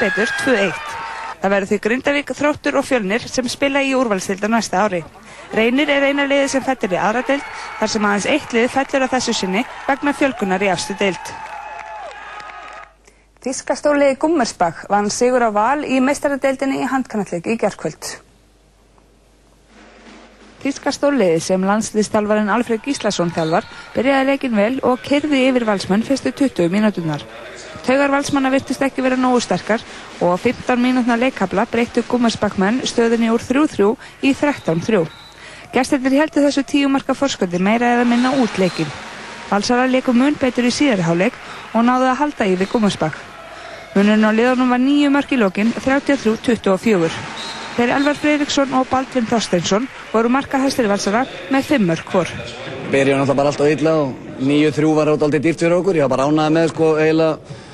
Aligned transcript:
betur 0.00 0.30
2-1. 0.44 0.84
Það 1.38 1.52
verður 1.54 1.70
því 1.70 1.78
Grindavík, 1.84 2.30
Þróttur 2.34 2.78
og 2.80 2.86
Fjölnir 2.86 3.24
sem 3.30 3.46
spila 3.50 3.82
í 3.86 3.92
úrvalstilda 3.94 4.50
næsta 4.50 4.84
ári. 4.86 5.02
Reynir 5.54 5.90
er 5.90 6.08
eina 6.10 6.26
liði 6.28 6.48
sem 6.52 6.64
fættir 6.64 6.96
í 6.96 6.98
aðra 7.00 7.22
deild 7.28 7.44
þar 7.78 7.92
sem 7.92 8.08
aðeins 8.08 8.30
eitt 8.34 8.56
lið 8.56 8.70
fættir 8.74 9.04
á 9.06 9.12
þessu 9.14 9.34
sinni 9.36 9.62
vegna 9.86 10.14
fjölkunar 10.18 10.64
í 10.66 10.70
afstu 10.72 10.96
deild. 10.98 11.34
Þískastóli 13.44 14.16
Gummersbach 14.18 14.88
vann 14.90 15.12
sigur 15.14 15.46
á 15.46 15.50
val 15.54 15.84
í 15.86 16.00
meistaradeildinni 16.02 16.82
í 16.82 16.88
handkanalleg 16.90 17.46
í 17.46 17.54
gerðkvöld. 17.60 18.16
Þískastóliði 20.58 21.38
sem 21.40 21.62
landslýstalvarinn 21.62 22.50
Alfred 22.50 22.82
Gíslason 22.82 23.30
þjálfar 23.30 23.68
byrjaði 23.94 24.26
leikin 24.32 24.58
vel 24.58 24.72
og 24.82 24.98
kyrði 25.06 25.44
yfir 25.52 25.68
valsmenn 25.68 26.02
fyrstu 26.02 26.34
20 26.34 26.74
mínútunar. 26.74 27.22
Taugar 27.88 28.10
valsmanna 28.12 28.50
virtist 28.52 28.82
ekki 28.84 29.00
vera 29.00 29.16
nógu 29.16 29.38
sterkar 29.40 29.80
og 30.20 30.34
á 30.34 30.36
15 30.36 30.76
mínútna 30.76 31.14
leikabla 31.16 31.62
breyttu 31.72 32.02
Gummersbach-menn 32.04 32.82
stöðinni 32.84 33.30
úr 33.32 33.40
3-3 33.40 33.86
í 34.28 34.32
13-3. 34.36 35.06
Gæstirnir 35.72 36.18
heldur 36.18 36.44
þessu 36.44 36.66
tíu 36.68 36.90
marka 36.92 37.14
forsköndi 37.16 37.56
meira 37.56 37.94
eða 37.94 38.04
minna 38.04 38.34
út 38.42 38.58
leikin. 38.60 38.90
Valsara 39.48 39.86
leiku 39.88 40.12
mun 40.12 40.36
betur 40.36 40.68
í 40.68 40.72
síðari 40.74 41.06
háleik 41.06 41.38
og 41.72 41.86
náðu 41.86 42.10
að 42.10 42.18
halda 42.20 42.48
yfir 42.52 42.68
Gummersbach. 42.74 43.16
Munurinn 43.94 44.28
á 44.28 44.36
liðunum 44.36 44.74
var 44.74 44.82
nýju 44.84 45.12
mörk 45.14 45.32
í 45.32 45.38
lokin 45.40 45.70
33-24. 45.72 47.08
Þeir 47.78 47.92
Elvar 47.94 48.20
Freiriksson 48.20 48.74
og 48.76 48.84
Baldvin 48.90 49.30
Þorsteinsson 49.30 49.86
voru 50.12 50.28
markahæstir 50.34 50.90
valsara 50.92 51.24
með 51.48 51.70
fimm 51.70 51.88
mörk 51.88 52.12
hvor. 52.12 52.28
Byrjaði 52.92 53.16
náttúrulega 53.16 53.38
bara 53.40 53.54
alltaf 53.54 53.72
illa 53.72 53.96
og 54.02 54.12
9-3 54.44 54.92
var 55.00 55.12
alltaf 55.14 55.32
dýrt 55.38 55.64
fyrir 55.64 55.78
okkur. 55.78 55.96
Ég 55.96 56.04
var 56.04 56.12
bara 56.18 56.28
ánaði 56.28 56.56
með 56.58 56.70
sko 56.74 56.92
eiginlega 56.98 57.64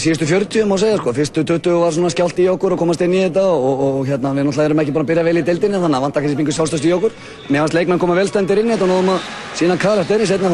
síðustu 0.00 0.26
40 0.26 0.68
má 0.68 0.76
segja 0.80 0.98
sko. 1.00 1.12
Fyrstu 1.14 1.44
20 1.46 1.80
var 1.82 1.94
svona 1.94 2.10
skjált 2.12 2.38
í 2.42 2.46
okkur 2.50 2.74
og 2.74 2.80
komast 2.80 3.02
inn 3.04 3.14
í 3.14 3.22
þetta 3.22 3.44
og, 3.46 3.82
og, 3.86 3.98
hérna 4.08 4.32
við 4.34 4.46
náttúrulega 4.48 4.70
erum 4.70 4.82
ekki 4.82 4.94
bara 4.96 5.06
að 5.06 5.10
byrja 5.10 5.24
vel 5.26 5.40
í 5.40 5.44
deildinni 5.46 5.80
þannig 5.82 5.98
að 5.98 6.04
vant 6.06 6.16
að 6.16 6.24
kannski 6.24 6.38
spingu 6.38 6.54
sjálfstöðst 6.56 6.88
í 6.88 6.94
okkur. 6.96 7.16
Mér 7.48 7.64
fannst 7.64 7.76
leikmenn 7.78 8.02
koma 8.02 8.16
velstendir 8.18 8.62
inn 8.62 8.70
í 8.70 8.74
þetta 8.74 8.86
og 8.86 8.92
náðum 8.92 9.12
að 9.14 9.28
sína 9.60 9.76
karakter 9.80 10.24
í 10.24 10.30
setna. 10.30 10.52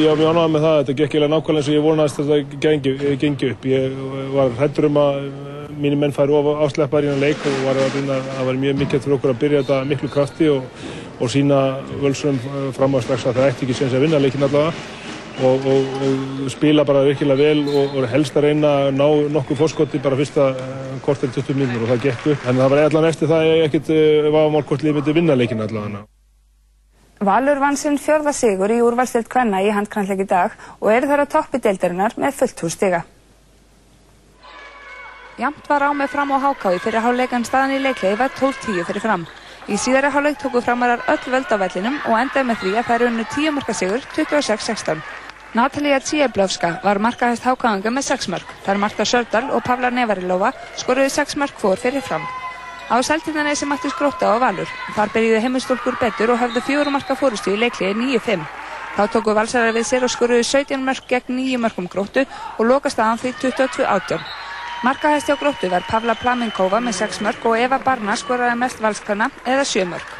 Ég 0.00 0.10
var 0.10 0.20
mjög 0.20 0.32
ánægð 0.32 0.54
með 0.54 0.66
það, 0.66 0.78
þetta 0.80 0.96
gekk 1.00 1.16
eiginlega 1.16 1.34
nákvæmlega 1.34 1.62
eins 1.62 1.70
og 1.70 1.76
ég 1.76 1.86
vonaðist 1.86 2.22
að 2.22 2.32
þetta 2.32 2.62
gengi, 2.66 2.96
gengi 3.22 3.52
upp. 3.52 3.68
Ég 3.70 4.00
var 4.34 4.56
hættur 4.60 4.88
um 4.90 5.00
að 5.02 5.18
mínir 5.76 5.98
menn 6.00 6.14
færi 6.16 6.32
of 6.32 6.48
ásleppar 6.64 7.04
í 7.04 7.10
hann 7.10 7.20
leik 7.20 7.42
og 7.46 7.56
var 7.66 7.80
að 7.80 7.98
vinna, 7.98 8.20
það 8.36 8.46
var 8.48 8.60
mjög 8.62 8.78
mikilvægt 8.80 9.04
fyrir 9.06 9.16
okkur 9.18 9.32
að 9.34 9.42
byrja 9.42 9.64
þetta 9.64 9.80
miklu 9.90 10.12
krafti 10.12 10.48
og, 10.52 10.84
og 11.20 11.32
sína 11.32 11.58
völsum 12.00 12.38
fram 12.76 12.96
á 12.96 12.98
strax 13.04 13.26
að 13.26 13.40
það 13.40 13.50
ætti 13.50 13.66
ekki 13.66 13.76
séns 13.80 13.96
að 13.96 14.06
vinna 14.06 14.22
leikin 14.22 14.46
allavega 14.46 14.72
og, 15.44 15.66
og, 15.68 15.94
og 16.44 16.50
spila 16.52 16.84
bara 16.88 17.04
virkilega 17.04 17.36
vel 17.36 17.64
og 17.68 18.08
helst 18.08 18.36
að 18.36 18.48
reyna 18.48 18.72
að 18.86 18.90
ná 18.96 19.06
nokkuð 19.36 19.60
fórskoti 19.60 20.00
bara 20.02 20.18
fyrsta 20.18 20.50
kortir 21.04 21.32
20 21.34 21.58
minnur 21.58 21.84
og 21.84 21.92
það 21.92 22.04
gekk 22.08 22.28
upp. 22.32 22.44
Þannig 22.44 22.60
að 22.60 22.62
það 22.64 22.74
var 22.74 22.84
allan 22.88 23.08
eftir 23.10 23.32
það 23.32 23.48
ég 23.50 23.64
ekkert 23.68 23.90
var 24.36 24.52
mál 24.54 24.62
hvort 24.62 24.84
liðið 24.84 25.00
myndi 25.00 25.16
vinna 25.20 25.36
leikin 25.38 25.64
allavega. 25.66 26.04
Valur 27.26 27.60
vann 27.60 27.78
sinn 27.80 27.96
fjörða 27.96 28.32
sigur 28.36 28.72
í 28.72 28.82
úrvalstild 28.84 29.28
kvenna 29.32 29.62
í 29.64 29.70
handkvæmleik 29.72 30.26
í 30.26 30.28
dag 30.28 30.56
og 30.80 30.90
eru 30.92 31.08
þar 31.08 31.24
á 31.24 31.32
toppi 31.32 31.60
deildarinnar 31.64 32.16
með 32.20 32.40
fullt 32.42 32.64
hús 32.64 32.76
stiga. 32.76 33.04
Jamt 35.40 35.68
var 35.68 35.84
á 35.84 35.90
með 35.96 36.12
fram 36.12 36.32
á 36.32 36.38
hákáði 36.40 36.80
fyrir 36.84 37.04
háleikan 37.04 37.44
staðan 37.44 37.76
í 37.76 37.80
leiklegi 37.84 38.16
var 38.20 38.32
12-10 38.36 38.84
fyrir 38.88 39.04
fram. 39.04 39.26
Í 39.68 39.76
síðara 39.80 40.12
háleik 40.12 40.36
tóku 40.40 40.60
framarar 40.64 41.02
öll 41.12 41.32
völd 41.32 41.50
á 41.52 41.56
vellinum 41.60 41.96
og 42.06 42.20
endaði 42.20 42.48
með 42.50 42.60
því 42.62 42.72
að 42.76 42.84
það 42.86 42.96
eru 42.96 43.08
unnu 43.10 43.24
10 43.32 43.56
marka 43.56 43.74
sigur 43.76 44.04
26-16. 44.14 45.00
Natalia 45.56 46.00
Tsieblovska 46.04 46.68
var 46.84 46.98
markahæst 47.00 47.46
hákáðanga 47.48 47.88
með 47.88 48.04
6 48.10 48.26
mark. 48.28 48.48
Þar 48.66 48.80
Marta 48.82 49.04
Sördal 49.08 49.46
og 49.56 49.62
Pavla 49.64 49.88
Nevarilova 49.88 50.50
skoruði 50.76 51.08
6 51.14 51.38
mark 51.40 51.54
fór 51.56 51.80
fyrir 51.80 52.02
fram. 52.04 52.26
Á 52.92 53.00
seltindanesi 53.00 53.64
mætti 53.64 53.88
skróta 53.88 54.28
á 54.28 54.36
Valur. 54.36 54.68
Þar 54.92 55.12
byrjiði 55.14 55.38
heimistólkur 55.46 55.96
betur 56.00 56.34
og 56.34 56.42
höfðu 56.42 56.60
4 56.66 56.92
marka 56.92 57.16
fórustu 57.16 57.54
í 57.54 57.60
leiklegi 57.62 57.96
9-5. 57.96 58.42
Þá 58.98 59.02
tóku 59.14 59.32
valsarar 59.38 59.72
við 59.72 59.86
sér 59.88 60.04
og 60.04 60.12
skoruði 60.12 60.44
17 60.44 60.84
mark 60.84 61.08
gegn 61.08 61.38
9 61.38 61.62
markum 61.64 61.88
gróttu 61.88 62.26
og 62.58 62.68
lokast 62.68 63.00
aðan 63.00 63.22
því 63.22 63.32
22-18. 63.46 64.26
Markahæst 64.84 65.30
hjá 65.30 65.38
gróttu 65.40 65.70
var 65.72 65.86
Pavla 65.88 66.18
Plamenkova 66.20 66.82
með 66.84 66.98
6 67.00 67.22
mörg 67.24 67.48
og 67.48 67.56
Eva 67.56 67.78
Barna 67.80 68.18
skoraði 68.20 68.58
mest 68.60 68.84
valskana 68.84 69.30
eða 69.46 69.64
7 69.64 69.88
mörg. 69.88 70.12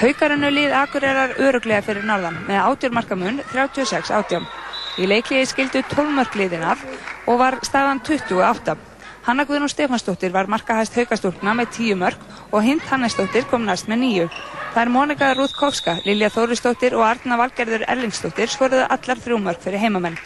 Haukarinnu 0.00 0.48
líð 0.54 0.72
Akureyrar 0.80 1.36
öruglega 1.42 1.84
fyrir 1.84 2.08
norðan 2.08 2.40
með 2.48 2.62
80 2.62 2.96
markamun 2.96 3.44
36-18. 3.52 4.48
Í 4.98 5.06
leikliði 5.06 5.46
skildu 5.46 5.82
12 5.94 6.14
mörg 6.16 6.32
liðinar 6.34 6.80
og 7.30 7.36
var 7.38 7.60
staðan 7.62 8.00
28. 8.02 8.74
Hanna 9.28 9.44
Guðnú 9.46 9.68
Stefansdóttir 9.70 10.32
var 10.34 10.48
markahæst 10.50 10.96
haukastúrkna 10.98 11.52
með 11.54 11.70
10 11.76 11.98
mörg 12.00 12.24
og 12.50 12.64
Hind 12.64 12.82
Hannesdóttir 12.88 13.46
kom 13.50 13.66
næst 13.68 13.86
með 13.86 14.02
9. 14.02 14.26
Það 14.74 14.82
er 14.82 14.90
Mónika 14.94 15.28
Rúðkovska, 15.36 15.94
Lilja 16.06 16.32
Þórisdóttir 16.34 16.96
og 16.98 17.06
Arna 17.06 17.38
Valgerður 17.38 17.86
Erlingsdóttir 17.86 18.50
skoruðu 18.50 18.88
allar 18.88 19.22
þrjú 19.22 19.38
mörg 19.44 19.62
fyrir 19.62 19.84
heimamenn. 19.84 20.18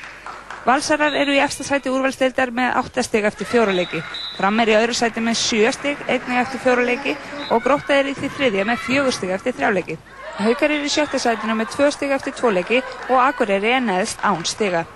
Valsarar 0.62 1.16
eru 1.18 1.34
í 1.34 1.42
eftir 1.42 1.66
sæti 1.66 1.90
úrvalstildar 1.90 2.52
með 2.54 2.76
8 2.78 3.02
stygg 3.02 3.28
eftir 3.28 3.48
fjóruleiki. 3.50 4.00
Fram 4.38 4.60
er 4.62 4.70
í 4.70 4.76
öðru 4.78 4.94
sæti 4.94 5.20
með 5.20 5.40
7 5.42 5.72
stygg, 5.74 6.04
einnig 6.06 6.44
eftir 6.46 6.62
fjóruleiki 6.62 7.16
og 7.50 7.64
Gróta 7.66 7.98
er 7.98 8.12
í 8.12 8.14
því 8.14 8.30
þriðja 8.36 8.68
með 8.70 8.84
4 8.86 9.16
stygg 9.18 9.34
eftir 9.36 9.58
þrjáleiki. 9.58 9.98
Haukar 10.40 10.72
eru 10.72 10.88
í 10.88 10.90
sjötta 10.90 11.18
sætinu 11.20 11.54
með 11.58 11.74
2 11.76 11.92
stygg 11.92 12.12
eftir 12.16 12.32
2 12.38 12.50
leiki 12.56 12.78
og 13.10 13.18
Akureyri 13.20 13.74
er 13.76 13.82
neðst 13.84 14.22
án 14.24 14.40
stygga. 14.48 14.86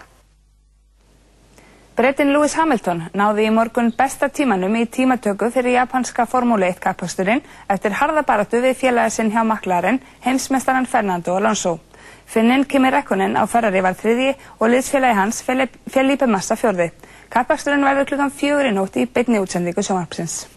Brettin 1.96 2.32
Lewis 2.32 2.56
Hamilton 2.56 3.02
náði 3.16 3.46
í 3.48 3.52
morgun 3.52 3.92
besta 3.96 4.28
tímanum 4.28 4.74
í 4.76 4.86
tímatöku 4.88 5.50
fyrir 5.52 5.78
japanska 5.78 6.26
Formule 6.28 6.68
1 6.72 6.80
kappasturinn 6.80 7.44
eftir 7.72 7.96
harðabaratu 8.00 8.60
við 8.64 8.76
félagasinn 8.80 9.32
hjá 9.32 9.44
maklarinn 9.48 10.00
heimsmestaran 10.24 10.88
Fernando 10.88 11.36
Alonso. 11.36 11.78
Finnin 12.26 12.64
Kimi 12.64 12.90
Räkkonen 12.90 13.36
á 13.36 13.44
Ferrari 13.46 13.80
var 13.84 13.96
þriði 13.96 14.34
og 14.58 14.68
liðsfélagi 14.72 15.20
hans 15.20 15.44
Felipe 15.44 16.26
Massa 16.26 16.56
fjörði. 16.56 16.90
Kappaksturinn 17.30 17.84
verður 17.84 18.12
klukkan 18.12 18.32
fjögur 18.32 18.68
í 18.68 18.74
nótt 18.74 18.96
í 18.96 19.06
beinni 19.06 19.40
útsendingu 19.40 19.84
sjómarpsins. 19.84 20.55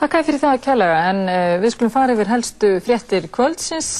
Þakka 0.00 0.20
fyrir 0.24 0.40
það 0.40 0.54
að 0.54 0.62
kjallaga 0.64 1.00
en 1.10 1.18
uh, 1.28 1.54
við 1.60 1.72
skulum 1.74 1.90
fara 1.92 2.14
yfir 2.14 2.30
helstu 2.30 2.68
fréttir 2.80 3.26
kvöldsins. 3.28 3.90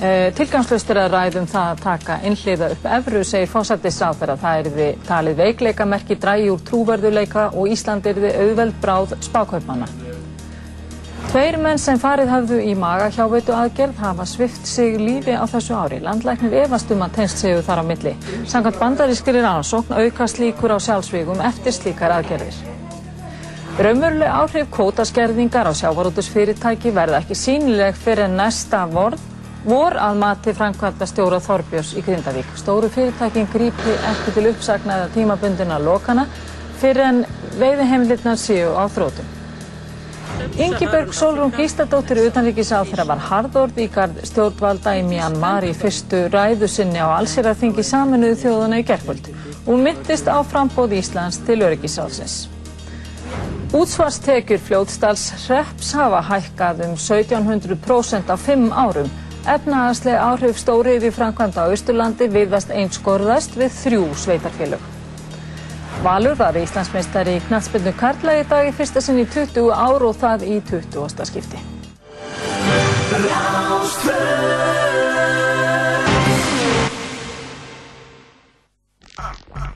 Uh, 0.00 0.30
Tilgangslust 0.32 0.88
er 0.94 1.02
að 1.02 1.12
ræðum 1.12 1.48
það 1.50 1.74
að 1.74 1.82
taka 1.84 2.16
innliða 2.24 2.70
upp 2.72 2.86
efru, 2.96 3.20
segir 3.28 3.50
fósættisáþara. 3.52 4.38
Það 4.40 4.62
er 4.62 4.70
við 4.78 5.04
talið 5.10 5.42
veikleikamerki, 5.42 6.16
drægi 6.22 6.48
úr 6.54 6.64
trúverðuleika 6.70 7.50
og 7.52 7.68
Ísland 7.68 8.08
er 8.08 8.22
við 8.24 8.40
auðveld 8.46 8.80
bráð 8.80 9.14
spákaupmanna. 9.28 9.90
Tveir 11.30 11.60
menn 11.60 11.78
sem 11.78 12.00
farið 12.00 12.32
hafðu 12.32 12.64
í 12.64 12.72
magahjáveitu 12.80 13.52
aðgerð 13.54 14.00
hafa 14.00 14.24
svift 14.26 14.64
sig 14.66 14.96
lífi 14.98 15.36
á 15.36 15.44
þessu 15.44 15.76
ári. 15.76 16.00
Landlæknir 16.00 16.62
efast 16.64 16.90
um 16.96 17.04
að 17.04 17.20
tegnst 17.20 17.44
séu 17.44 17.60
þar 17.62 17.84
á 17.84 17.90
milli. 17.92 18.16
Samkvæmt 18.48 18.80
bandarískri 18.80 19.44
rannsókn 19.44 20.00
aukast 20.00 20.40
líkur 20.40 20.74
á 20.74 20.78
sjálfsvígum 20.80 21.44
eftir 21.44 21.76
slíkar 21.76 22.16
aðgerðir. 22.16 22.56
Raumurlega 23.80 24.42
áhrif 24.42 24.66
kótaskerðingar 24.76 25.64
á 25.64 25.72
sjávarútusfyrirtæki 25.72 26.90
verða 26.92 27.22
ekki 27.22 27.36
sínileg 27.38 27.94
fyrir 27.96 28.28
næsta 28.28 28.82
vorð 28.92 29.22
vor 29.64 29.96
að 29.96 30.18
mati 30.20 30.52
framkvæmda 30.58 31.08
stjóra 31.08 31.38
Þorbjörns 31.40 31.94
í 31.96 32.02
Grindavík. 32.04 32.50
Stóru 32.60 32.90
fyrirtækin 32.92 33.48
grípi 33.48 33.94
ekki 34.10 34.34
til 34.36 34.50
uppsagnaða 34.50 35.08
tímabundina 35.16 35.80
lokana 35.80 36.26
fyrir 36.82 37.06
en 37.06 37.22
veiðihemlirnar 37.56 38.36
séu 38.44 38.76
á 38.76 38.84
þrótum. 38.84 39.32
Ingiberg 40.60 41.16
Solrún 41.16 41.56
Gísladóttir 41.56 42.20
utanríkisáþra 42.26 43.08
var 43.08 43.26
harðord 43.30 43.80
í 43.80 43.88
gard 43.96 44.20
stjórnvalda 44.28 44.98
í 45.00 45.08
Myanmar 45.08 45.64
í 45.64 45.72
fyrstu 45.72 46.26
ræðu 46.28 46.68
sinni 46.68 47.00
á 47.00 47.16
allsýrarþingi 47.16 47.88
saminuðu 47.94 48.42
þjóðuna 48.44 48.84
í 48.84 48.88
gerfvöld. 48.92 49.32
Hún 49.64 49.88
myndist 49.88 50.28
á 50.28 50.36
frambóð 50.44 50.98
Íslands 51.00 51.40
til 51.48 51.62
öryggisálsins. 51.64 52.49
Útsvarstekjur 53.70 54.58
fljótstals 54.58 55.28
hreps 55.44 55.92
hafa 55.94 56.20
hækkað 56.26 56.80
um 56.88 56.94
1700% 56.98 58.32
á 58.34 58.36
fimm 58.36 58.72
árum. 58.74 59.10
Efnahagslega 59.46 60.24
áhrif 60.26 60.58
stórið 60.58 61.06
í 61.06 61.12
framkvæmda 61.14 61.64
á 61.64 61.72
Östurlandi 61.72 62.26
viðast 62.34 62.74
einskorðast 62.74 63.54
við 63.60 63.70
þrjú 63.78 64.02
sveitarfélög. 64.24 64.82
Valur 66.02 66.34
var 66.36 66.56
Íslandsmeistari 66.56 67.36
í 67.38 67.42
knatsbyrnu 67.46 67.92
Karla 68.00 68.38
í 68.40 68.44
dag 68.50 68.68
í 68.68 68.74
fyrsta 68.74 69.02
sinn 69.04 69.20
í 69.22 69.26
20 69.28 69.70
ár 69.70 70.02
og 70.08 70.16
það 70.18 70.48
í 70.48 70.60
20. 70.70 71.28
skipti. 71.30 71.60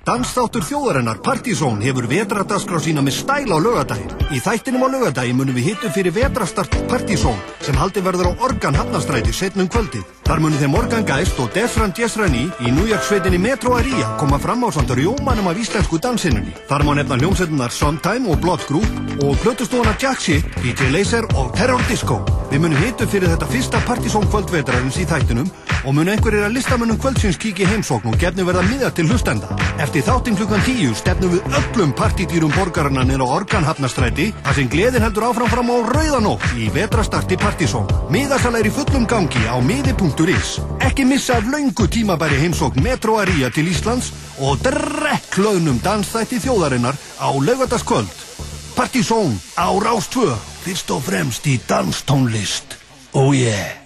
Dansþáttur 0.04 0.60
þjóðarinnar 0.68 1.22
Partizón 1.24 1.78
hefur 1.80 2.04
vetradaskra 2.10 2.76
sína 2.84 3.00
með 3.00 3.14
stæl 3.22 3.48
á 3.48 3.56
lögadaginn. 3.56 4.10
Í 4.36 4.40
þættinum 4.44 4.84
á 4.84 4.88
lögadaginn 4.92 5.38
munum 5.38 5.56
við 5.56 5.70
hittum 5.70 5.94
fyrir 5.94 6.12
vetrastart 6.12 6.76
Partizón 6.90 7.38
sem 7.64 7.78
haldi 7.80 8.02
verður 8.04 8.28
á 8.28 8.32
Organ 8.44 8.76
Hafnastræti 8.76 9.32
setnum 9.32 9.70
kvöldið. 9.72 10.04
Þar 10.28 10.42
munum 10.44 10.60
þeim 10.60 10.74
Morgan 10.76 11.08
Geist 11.08 11.40
og 11.40 11.48
Desfran 11.56 11.96
Jesrani 11.96 12.44
í 12.60 12.74
New 12.76 12.84
York 12.84 13.00
sveitinni 13.08 13.40
Metro 13.40 13.78
Aria 13.78 14.10
koma 14.20 14.36
fram 14.36 14.68
á 14.68 14.76
samt 14.76 14.92
rjómanum 14.92 15.48
af 15.48 15.62
íslensku 15.64 15.96
dansinunni. 15.96 16.52
Þar 16.68 16.84
má 16.84 16.92
nefna 17.00 17.16
hljómsveitunar 17.22 17.72
Sometime 17.72 18.28
og 18.28 18.44
Blood 18.44 18.68
Group 18.68 19.24
og 19.24 19.40
plötustofuna 19.40 19.96
Jack 19.96 20.20
Shit, 20.20 20.44
DJ 20.60 20.92
Laser 20.92 21.24
og 21.32 21.56
Terror 21.56 21.80
Disco. 21.88 22.20
Við 22.52 22.60
munum 22.60 22.84
hittum 22.84 23.08
fyrir 23.08 23.32
þetta 23.32 23.48
fyrsta 23.48 23.80
Partizón 23.88 24.28
kvöldvetrarins 24.28 25.00
í 25.00 25.08
þættinum 25.08 25.48
og 25.84 25.94
mun 25.96 26.08
einhverjir 26.08 26.46
að 26.46 26.56
listamönnum 26.56 26.98
kvöldsins 27.00 27.38
kíki 27.40 27.66
heimsókn 27.68 28.10
og 28.10 28.18
gefnu 28.20 28.46
verða 28.48 28.64
miðar 28.66 28.94
til 28.96 29.08
hlustenda. 29.10 29.52
Eftir 29.82 30.04
þáttinn 30.06 30.38
klukkan 30.38 30.64
tíu 30.64 30.94
stefnum 30.96 31.34
við 31.34 31.58
öllum 31.60 31.92
partítýrum 31.96 32.52
borgarna 32.56 33.04
nýra 33.04 33.26
Organhafnastræti 33.36 34.30
þar 34.44 34.58
sem 34.58 34.70
gleðin 34.72 35.04
heldur 35.04 35.28
áfram 35.28 35.52
fram 35.52 35.72
á 35.72 35.76
Rauðanótt 35.92 36.46
í 36.56 36.70
vetrastarti 36.74 37.36
er 38.64 38.70
í 38.70 38.72
fullum 38.72 39.04
gangi 39.06 39.44
á 39.44 39.56
miði.is. 39.60 40.56
Ekki 40.80 41.04
missa 41.04 41.36
af 41.38 41.48
laungu 41.50 41.88
tímabæri 41.88 42.40
heimsókn 42.40 42.82
Metro 42.82 43.18
Aria 43.20 43.50
til 43.52 43.68
Íslands 43.68 44.12
og 44.40 44.62
drekk 44.64 45.38
launum 45.38 45.80
dansþætti 45.84 46.40
þjóðarinnar 46.46 46.96
á 47.20 47.28
laugataskvöld. 47.28 48.14
Partizón 48.74 49.36
á 49.54 49.70
Rástvö, 49.70 50.32
fyrst 50.64 50.90
og 50.90 51.04
fremst 51.06 51.46
í 51.46 51.60
danstónlist. 51.68 52.80
Oh 53.12 53.30
yeah! 53.36 53.84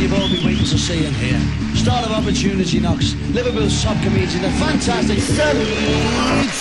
You've 0.00 0.14
all 0.14 0.28
been 0.28 0.44
waiting 0.44 0.64
to 0.64 0.78
see 0.78 1.04
and 1.04 1.14
hear. 1.16 1.38
Star 1.76 2.02
of 2.02 2.12
Opportunity 2.12 2.80
Knocks, 2.80 3.14
Liverpool's 3.32 3.82
top 3.82 4.02
comedian, 4.02 4.42
the 4.42 4.50
fantastic 4.52 5.18
Sammy 5.18 5.64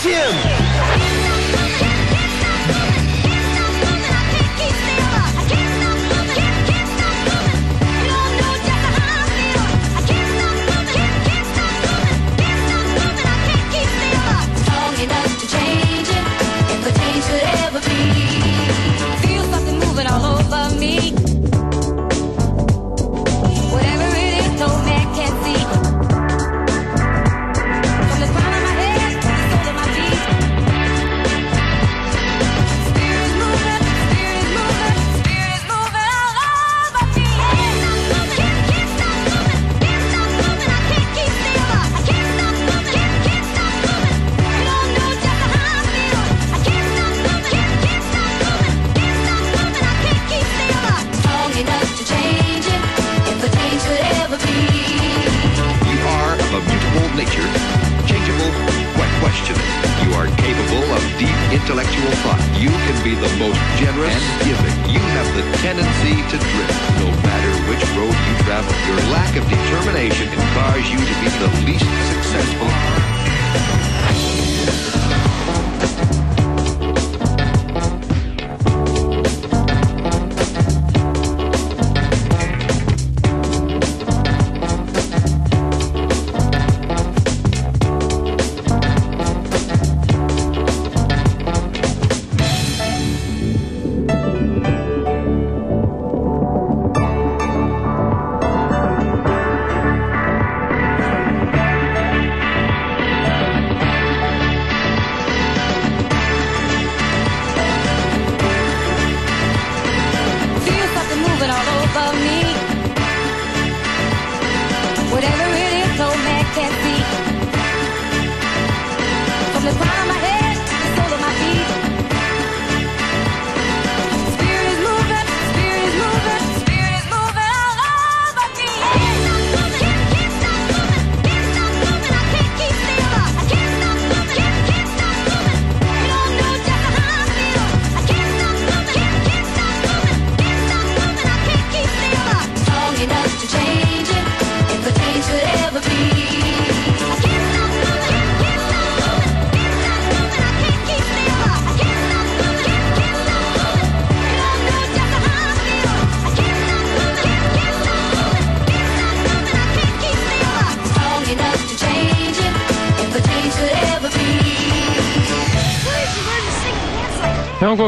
Jim. 0.04 1.69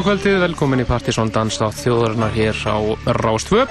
Kvöldið, 0.05 0.39
velkomin 0.41 0.81
í 0.81 0.85
Partisón 0.87 1.29
Danstátt 1.33 1.77
þjóðarinnar 1.77 2.31
hér 2.33 2.57
á 2.65 2.77
Rástvö. 3.21 3.67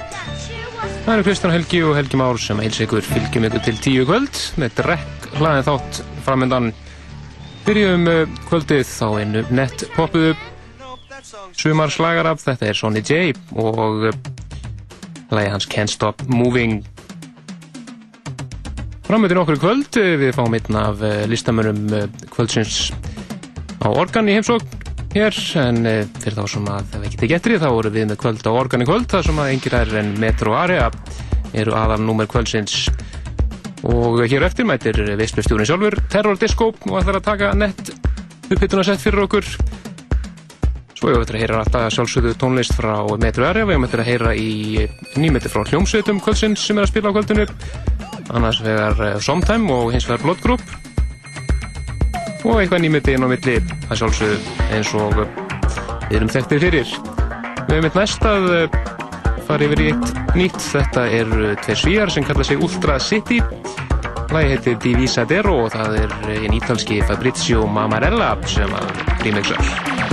Það 1.04 1.10
eru 1.12 1.24
Kristján 1.26 1.52
Helgi 1.54 1.80
og 1.82 1.96
Helgi 1.98 2.18
Már 2.20 2.38
sem 2.38 2.60
heils 2.62 2.78
ykkur 2.84 3.02
fylgjum 3.02 3.46
ykkur 3.48 3.62
til 3.66 3.74
tíu 3.82 4.04
kvöld 4.06 4.40
með 4.60 4.76
drekk 4.78 5.26
hlaðin 5.40 5.66
þátt 5.66 6.00
framöndan. 6.26 6.70
Byrjum 7.66 8.06
uh, 8.10 8.22
kvöldið 8.46 8.92
á 9.02 9.08
einu 9.18 9.44
nett 9.50 9.86
poppuðu 9.96 10.36
sumar 11.58 11.90
slagaraf, 11.90 12.42
þetta 12.46 12.70
er 12.70 12.78
Sonny 12.78 13.02
J 13.02 13.34
og 13.58 14.10
uh, 14.10 14.18
lagi 15.34 15.54
hans 15.54 15.68
Can't 15.70 15.90
Stop 15.90 16.22
Moving. 16.30 16.84
Framöndin 19.08 19.42
okkur 19.42 19.58
kvöld, 19.62 19.90
uh, 19.98 20.12
við 20.20 20.36
fáum 20.38 20.58
einn 20.58 20.82
af 20.84 21.06
listamönnum 21.32 21.88
uh, 21.90 22.06
kvöldsins 22.30 22.90
á 23.82 23.88
organ 23.90 24.30
í 24.30 24.38
heimsókn 24.38 24.79
hér 25.10 25.34
en 25.58 25.86
e, 25.86 25.94
fyrir 26.22 26.36
þá 26.38 26.44
sem 26.52 26.68
að 26.70 26.90
það 26.92 27.06
ekki 27.08 27.28
getri 27.30 27.58
þá 27.58 27.66
voru 27.74 27.90
við 27.90 28.06
með 28.10 28.18
kvöld 28.22 28.46
á 28.46 28.52
organ 28.54 28.84
í 28.84 28.86
kvöld 28.86 29.08
það 29.10 29.24
sem 29.26 29.40
að 29.42 29.52
engir 29.54 29.76
er 29.80 29.94
en 30.00 30.12
Metro 30.22 30.54
Area 30.54 30.86
eru 31.50 31.74
aðal 31.74 31.98
númer 32.04 32.28
kvöldsins. 32.30 32.86
Og 33.90 34.20
hér 34.28 34.44
eftir 34.46 34.68
mætir 34.68 34.98
veistlustjórun 35.18 35.66
sjálfur 35.66 35.96
Terror 36.12 36.38
Disco 36.38 36.70
og 36.70 36.98
ætlar 37.00 37.18
að 37.18 37.26
taka 37.26 37.52
nett 37.58 37.90
upphittuna 38.50 38.84
sett 38.86 39.02
fyrir 39.02 39.24
okkur. 39.24 39.46
Svo 41.00 41.10
ég 41.10 41.22
ætlar 41.24 41.38
að 41.38 41.42
heyra 41.42 41.62
alltaf 41.64 41.94
sjálfsögðu 41.96 42.36
tónlist 42.38 42.76
frá 42.76 42.92
Metro 43.18 43.48
Area 43.48 43.66
við 43.66 43.88
ætlar 43.88 44.04
að 44.04 44.10
heyra 44.12 44.36
í 44.36 44.86
nýmeti 45.18 45.50
frá 45.50 45.64
hljómsveitum 45.64 46.20
kvöldsins 46.22 46.68
sem 46.68 46.78
er 46.78 46.86
að 46.86 46.92
spila 46.92 47.10
á 47.10 47.16
kvöldinu. 47.16 47.48
Annars 48.30 48.60
vegar 48.62 49.00
eh, 49.08 49.18
Somtime 49.18 49.74
og 49.74 49.90
hins 49.94 50.06
vegar 50.06 50.22
Blood 50.22 50.44
Group 50.44 50.89
og 52.44 52.60
eitthvað 52.60 52.86
inn 52.88 53.26
á 53.26 53.28
milli 53.28 53.56
að 53.90 53.98
sjálfsögðu 54.00 54.38
eins 54.76 54.92
og 54.96 55.16
við 55.18 56.16
erum 56.18 56.32
þekktir 56.32 56.62
fyrir. 56.64 56.94
Við 57.68 57.74
hefum 57.76 57.88
eitt 57.88 57.98
næst 57.98 58.26
að 58.26 58.46
eh, 58.56 58.78
fara 59.48 59.66
yfir 59.66 59.82
í 59.84 59.88
eitt 59.92 60.36
nýtt. 60.38 60.60
Þetta 60.72 61.06
eru 61.20 61.54
tveir 61.64 61.82
svíjar 61.82 62.14
sem 62.14 62.26
kalla 62.26 62.46
sig 62.46 62.62
Ultra 62.62 62.98
City. 63.02 63.40
Lagi 64.30 64.54
heitir 64.54 64.78
Divisa 64.82 65.26
Dero 65.26 65.56
og 65.64 65.74
það 65.74 65.98
er 66.04 66.16
einn 66.36 66.54
ítalski 66.54 67.00
Fabrizio 67.06 67.66
Mamarella 67.66 68.36
sem 68.50 68.78
að 68.78 69.04
remixar. 69.24 70.09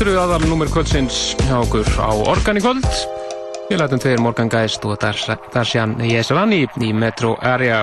Þetta 0.00 0.14
eru 0.14 0.20
aðal 0.22 0.44
nummer 0.48 0.68
kvöldsins 0.72 1.16
hjá 1.42 1.58
okkur 1.58 1.84
á 2.00 2.08
Organ 2.32 2.56
í 2.56 2.60
kvöld. 2.64 2.86
Við 3.68 3.82
lætum 3.82 4.00
tveir 4.00 4.22
Morgan 4.24 4.48
Geist 4.48 4.86
og 4.88 4.94
Darsjan 4.96 5.92
Jeselani 6.08 6.62
í 6.80 6.88
Metro 6.96 7.34
Area. 7.44 7.82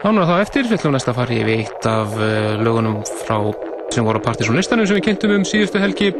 Nánu 0.00 0.22
að 0.22 0.32
það 0.32 0.40
eftir, 0.46 0.64
við 0.70 0.78
ætlum 0.78 0.96
næsta 0.96 1.12
að 1.12 1.18
fara 1.20 1.36
yfir 1.36 1.52
eitt 1.58 1.90
af 1.90 2.16
eh, 2.16 2.56
lögunum 2.64 2.96
frá 3.26 3.36
sem 3.92 4.08
voru 4.08 4.24
partysónlistanum 4.24 4.88
sem 4.88 4.96
við 4.96 5.06
kynntum 5.10 5.36
um 5.36 5.44
síðustu 5.52 5.84
helgi. 5.84 6.14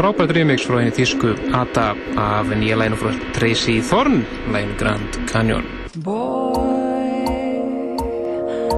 Frábært 0.00 0.32
remix 0.38 0.64
frá 0.64 0.80
einu 0.80 0.96
tísku 0.96 1.36
Ada 1.52 1.90
af 2.16 2.56
nýja 2.56 2.80
læginu 2.80 3.04
frá 3.04 3.12
Tracy 3.36 3.82
Thorn, 3.84 4.22
læginu 4.56 4.80
Grand 4.80 5.24
Canyon. 5.28 5.68
Boy, 6.00 7.28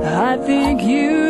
I 0.03 0.42
think 0.42 0.83
you 0.83 1.22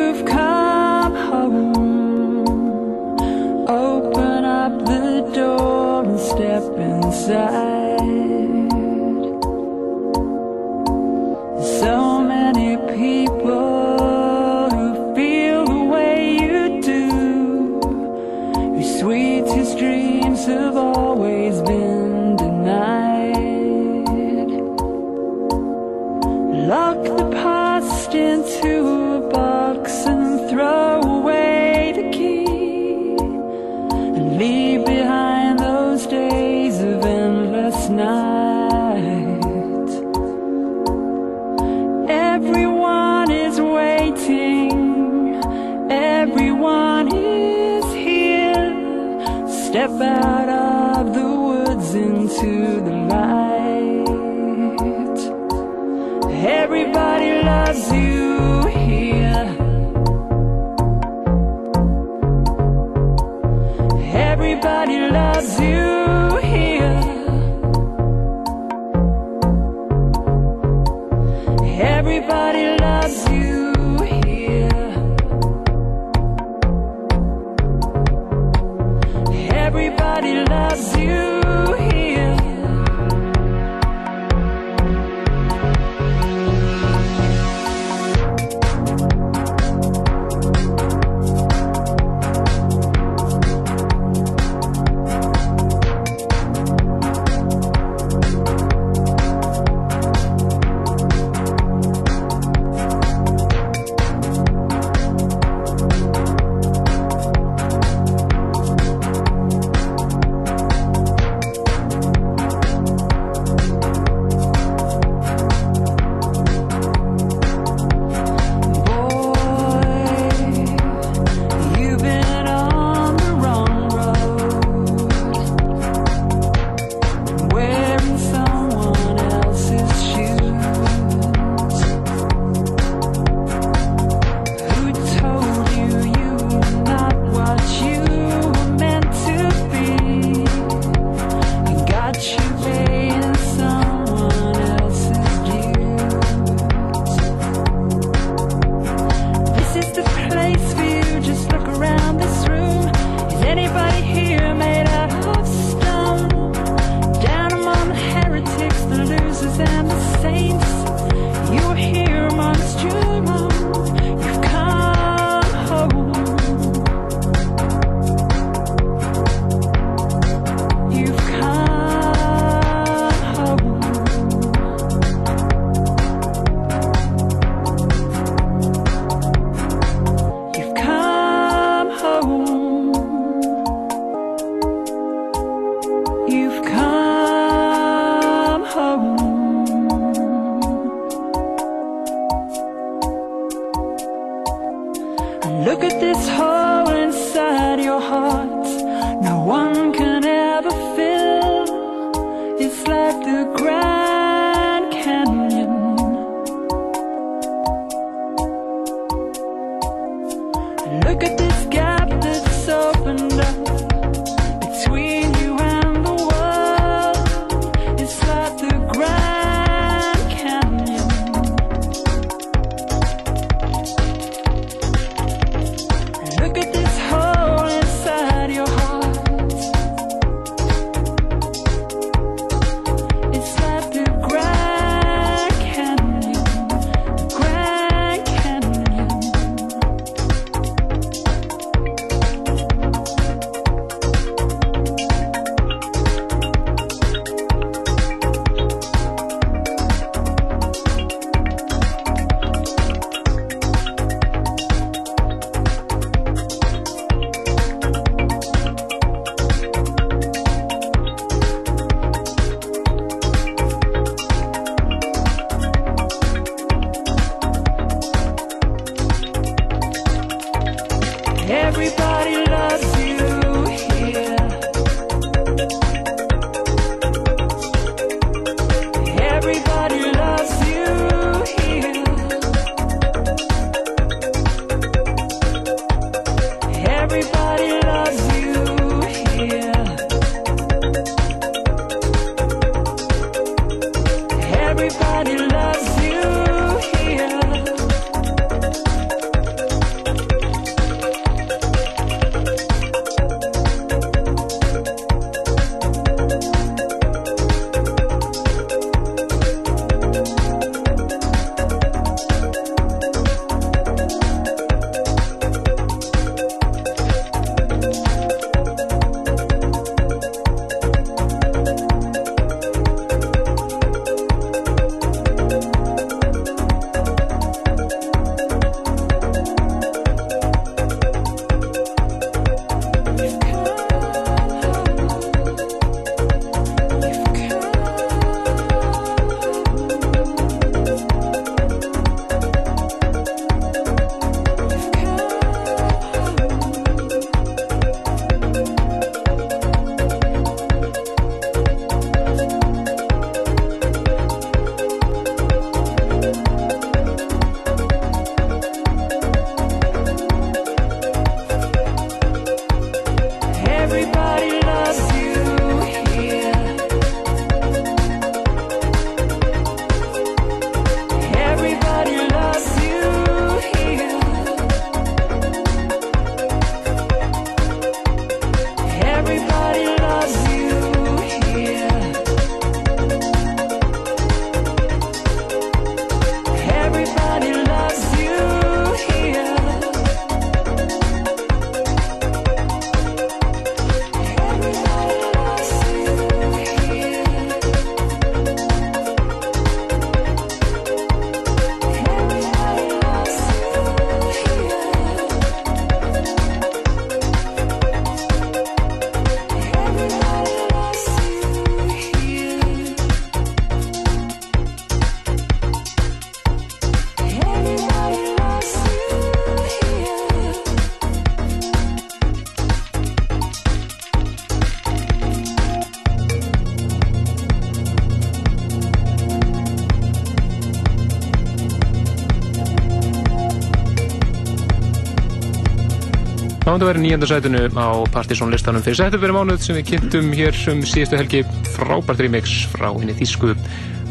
Að 436.73 436.87
vera 436.89 437.01
í 437.01 437.03
nýjönda 437.05 437.27
sætinu 437.29 437.59
á 437.77 437.89
Partizón 438.15 438.51
listanum 438.51 438.83
fyrir 438.83 438.97
september 438.97 439.33
mánuð 439.37 439.61
sem 439.61 439.77
við 439.77 439.91
kynntum 439.91 440.31
hér 440.33 440.57
um 440.73 440.79
síðustu 440.89 441.19
helgi 441.21 441.43
frábært 441.75 442.23
remix 442.25 442.63
frá 442.73 442.87
henni 442.89 443.13
þýsku 443.19 443.53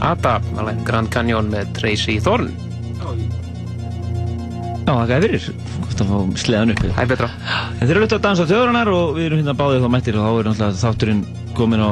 Ada, 0.02 0.36
alveg 0.62 0.84
Grand 0.86 1.10
Canyon 1.14 1.50
með 1.50 1.74
Tracy 1.78 2.20
Thorn. 2.22 2.52
Já, 4.82 4.94
það 4.94 5.12
gæði 5.12 5.28
fyrir. 5.28 5.48
Hvort 5.82 6.04
að 6.04 6.12
fá 6.12 6.42
sleðan 6.44 6.74
upp. 6.74 6.82
Það 6.86 7.04
er 7.04 7.12
betra. 7.12 7.30
En 7.42 7.82
þeir 7.82 7.94
eru 7.94 8.02
auðvitað 8.02 8.18
að 8.18 8.26
dansa 8.26 8.48
þjóðranar 8.50 8.92
og 8.94 9.14
við 9.18 9.28
erum 9.28 9.42
hérna 9.42 9.56
báðið 9.62 9.86
þá 9.86 9.92
mættir 9.96 10.18
og 10.18 10.26
þá 10.26 10.32
er 10.32 10.50
náttúrulega 10.50 10.82
þátturinn 10.82 11.24
komin 11.58 11.86
á 11.86 11.92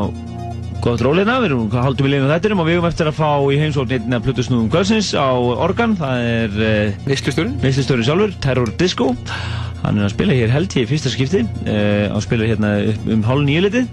gott 0.86 1.06
róleina. 1.06 1.40
Við 1.42 1.50
erum 1.50 1.66
haldum 1.74 2.10
við 2.10 2.16
liðinu 2.16 2.34
þættinum 2.34 2.62
og 2.64 2.70
við 2.70 2.78
erum 2.78 2.90
eftir 2.90 3.10
að 3.10 3.20
fá 3.22 3.32
í 3.46 3.62
heimsókn 3.62 3.96
einna 3.98 4.22
Plutusnúðum 4.26 4.70
Kvölsins 4.74 5.14
á 5.18 5.30
Organ. 5.38 5.98
Það 6.02 6.30
er 6.34 6.62
uh, 6.62 7.08
Veistlustjórin. 7.10 7.58
Veistlustjórin 7.66 8.10
sjálfur, 8.10 8.38
Terror 8.46 8.78
Disco. 8.82 9.14
Hann 9.84 10.00
er 10.00 10.08
að 10.10 10.14
spila 10.14 10.36
hér 10.36 10.52
held 10.52 10.74
ég 10.76 10.86
í 10.86 10.90
fyrsta 10.90 11.12
skipti 11.14 11.46
uh, 11.46 12.10
og 12.12 12.24
spila 12.26 12.48
hérna 12.50 12.74
um 13.08 13.24
hálf 13.28 13.46
nýju 13.48 13.86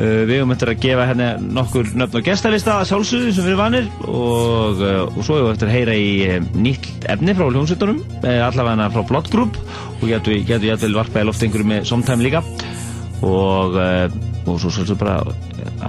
Uh, 0.00 0.22
við 0.24 0.38
höfum 0.38 0.52
eftir 0.54 0.70
að 0.70 0.78
gefa 0.80 1.04
hérna 1.10 1.26
nokkur 1.42 1.88
nöfn 1.98 2.20
og 2.20 2.24
gestalista 2.24 2.78
að 2.78 2.86
sjálfsögðu 2.88 3.32
sem 3.36 3.44
við 3.44 3.50
erum 3.50 3.58
vanir. 3.60 3.88
Og, 4.08 4.80
uh, 4.80 5.02
og 5.10 5.18
svo 5.26 5.36
höfum 5.36 5.48
við 5.48 5.52
eftir 5.52 5.68
að 5.68 5.74
heyra 5.74 5.96
í 5.98 6.12
nýtt 6.56 7.08
efni 7.12 7.34
frá 7.36 7.48
hljómsveitunum 7.50 7.98
allavega 8.46 8.86
frá 8.94 9.04
Blood 9.10 9.28
Group. 9.34 9.58
Og 9.98 10.06
getur 10.08 10.32
við 10.32 10.46
getum 10.48 10.70
jætvel 10.70 10.96
varpaði 10.96 11.28
loft 11.28 11.44
einhverju 11.44 11.68
með 11.74 11.84
Somtime 11.90 12.24
líka. 12.24 12.40
Og, 13.26 13.76
og 13.76 14.62
svo 14.62 14.72
svolítið 14.72 15.02
bara 15.02 15.18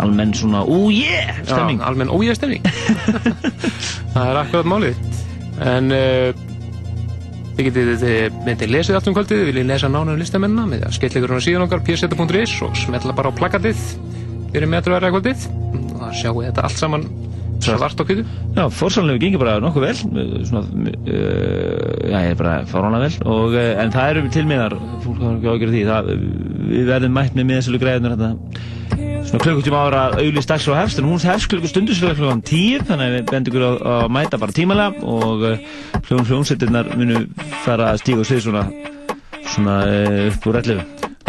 almenn 0.01 0.35
svona 0.35 0.65
ú 0.67 0.89
yeah 0.91 1.37
stemming 1.45 1.79
Já, 1.79 1.87
almenn 1.87 2.11
ójæð 2.11 2.41
stemming. 2.41 2.67
það 4.13 4.25
er 4.25 4.41
akkurat 4.43 4.71
málið. 4.73 5.03
En 5.61 5.93
þið 7.57 7.67
getið 7.69 8.05
myndið 8.45 8.73
lesið 8.75 8.99
allt 8.99 9.09
um 9.11 9.17
kvöldið, 9.17 9.41
þið 9.41 9.49
viljið 9.51 9.67
lesa 9.71 9.89
nánar 9.91 10.15
um 10.15 10.21
listamennina 10.21 10.67
með 10.69 10.85
að 10.87 10.95
skella 10.97 11.21
ykkur 11.21 11.35
á 11.35 11.45
síðan 11.47 11.65
okkar 11.67 11.83
pseta.is 11.87 12.55
og 12.67 12.77
smetla 12.79 13.17
bara 13.17 13.33
á 13.33 13.37
plakatið 13.39 13.83
fyrir 14.51 14.71
metrverða 14.71 15.11
kvöldið. 15.15 15.49
Og 15.81 15.99
það 15.99 16.15
sjáu 16.21 16.39
þetta 16.45 16.65
allt 16.67 16.81
saman 16.81 17.05
svart 17.61 18.01
kvitu. 18.07 18.25
Já, 18.55 18.65
fórsalunum 18.73 19.19
gengir 19.21 19.41
bara 19.41 19.59
nokkuð 19.61 19.85
vel 19.85 19.93
uh, 19.93 20.33
svona, 20.47 20.63
uh, 20.65 21.05
já, 22.09 22.17
ég 22.25 22.33
er 22.33 22.39
bara 22.39 22.55
fáránlega 22.69 23.05
vel 23.05 23.29
og, 23.29 23.55
uh, 23.55 23.81
en 23.83 23.93
það 23.93 24.13
eru 24.13 24.31
til 24.33 24.45
miðar 24.49 24.75
fólk 25.05 25.21
har 25.21 25.37
ekki 25.37 25.51
ágjörð 25.51 25.75
því 25.75 25.83
það, 25.89 26.11
við 26.71 26.91
verðum 26.91 27.17
mætt 27.19 27.37
með 27.37 27.49
miðasölu 27.51 27.81
greiðunar 27.81 28.17
þetta 28.17 28.70
svona 29.27 29.43
klukkutíma 29.43 29.83
ára 29.87 30.01
auðlýst 30.17 30.49
dags 30.51 30.67
og 30.71 30.77
hefst 30.79 31.01
en 31.01 31.07
hún 31.09 31.21
hefst 31.23 31.49
klukku 31.51 31.69
stundu 31.69 31.95
svo 31.97 32.13
klukkan 32.15 32.41
tíu 32.45 32.81
þannig 32.87 33.05
að 33.05 33.15
við 33.17 33.29
bendum 33.29 33.53
ykkur 33.53 33.67
að, 33.67 33.77
að 33.93 34.07
mæta 34.17 34.39
bara 34.41 34.55
tímalega 34.57 35.05
og 35.05 35.45
uh, 35.47 35.69
hljóðum 36.07 36.27
hljómsettirnar 36.31 36.91
munu 36.97 37.21
fara 37.65 37.91
að 37.91 38.01
stíga 38.03 38.23
og 38.23 38.29
svið 38.29 38.43
svona 38.47 38.65
svona 39.51 39.77
uh, 39.85 40.27
upp 40.31 40.51
úr 40.51 40.61
ellu 40.63 40.81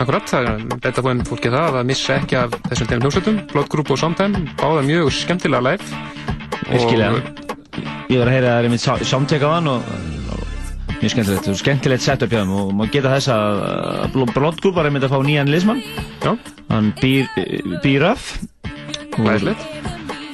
Akkurat, 0.02 0.24
það 0.26 0.48
er 0.48 0.62
betta 0.82 1.02
búinn 1.04 1.20
fólki 1.28 1.50
það 1.52 1.76
að 1.78 1.90
missa 1.90 2.16
ekki 2.16 2.38
af 2.40 2.56
þessum 2.70 2.88
tegum 2.88 3.04
hljómsveitum, 3.04 3.42
Blood 3.52 3.68
Group 3.70 3.92
og 3.92 4.00
Somtime, 4.00 4.40
báða 4.58 4.86
mjög 4.88 5.12
skemmtilega 5.14 5.62
live. 5.68 6.00
Virkilega. 6.70 7.20
Ég 8.08 8.18
var 8.18 8.26
að 8.26 8.34
heyra 8.34 8.48
það 8.48 8.56
er 8.56 8.70
einmitt 8.70 9.06
samteka 9.12 9.52
á 9.52 9.56
hann 9.58 9.70
og 9.76 10.21
mjög 11.02 11.14
skemmtilegt, 11.16 11.48
og 11.50 11.58
skemmtilegt 11.58 12.04
setup 12.04 12.30
hjá 12.30 12.40
þeim 12.44 12.50
og 12.54 12.68
maður 12.78 12.92
geta 12.94 13.10
þess 13.16 13.30
að 13.34 14.58
Group 14.62 14.76
var 14.76 14.86
einmitt 14.86 15.06
að 15.06 15.14
fá 15.14 15.22
nýjan 15.26 15.50
liðsmann 15.50 15.80
Já. 16.22 16.36
hann 16.68 16.92
býr, 17.00 18.06
öff 18.06 18.36
Læslegt. 19.18 19.64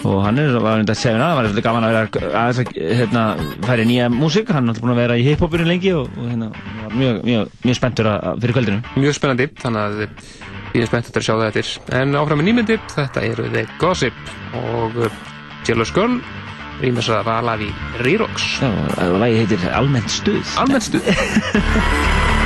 og 0.04 0.20
hann 0.26 0.38
er, 0.38 0.52
var 0.60 0.76
einmitt 0.76 0.92
að 0.92 1.00
segja 1.00 1.16
það, 1.16 1.24
það 1.24 1.38
var 1.38 1.48
eitthvað 1.48 1.66
gaman 1.68 1.86
að 1.86 1.94
vera 1.96 2.32
aðeins 2.42 2.60
að 2.60 2.98
hérna, 3.00 3.22
færi 3.64 3.86
nýja 3.88 4.10
músík, 4.12 4.52
hann 4.52 4.68
er 4.68 4.74
alltaf 4.74 4.84
búin 4.84 4.92
að 4.92 5.00
vera 5.02 5.16
í 5.16 5.24
hiphopinu 5.26 5.66
lengi 5.68 5.94
og, 5.96 6.12
og 6.14 6.28
hérna, 6.28 6.50
var 6.84 6.98
mjög, 7.00 7.22
mjög, 7.30 7.56
mjög 7.64 7.78
spenntur 7.80 8.10
fyrir 8.44 8.58
kvöldinu 8.58 8.82
Mjög 9.00 9.16
spennandi, 9.18 9.48
þannig 9.64 9.86
að 9.86 10.04
ég 10.76 10.84
er 10.84 10.90
spennt 10.90 11.08
að 11.16 11.24
sjá 11.24 11.32
það 11.32 11.46
eftir. 11.48 11.72
En 11.96 12.12
áfram 12.20 12.42
með 12.42 12.50
nýmyndi, 12.50 12.76
þetta 12.92 13.24
eru 13.24 13.48
The 13.54 13.64
Gossip 13.80 14.34
og 14.60 15.00
Jealous 15.66 15.94
Girl, 15.96 16.20
rýmis 16.82 17.10
að 17.12 17.24
vala 17.28 17.58
við 17.60 17.86
Rerox. 18.04 18.48
Já, 18.62 18.70
og 19.08 19.20
lagi 19.22 19.42
heitir 19.42 19.68
Almennt 19.74 20.12
stuð 20.12 20.58
Almennt 20.62 20.90
stuð. 20.90 21.12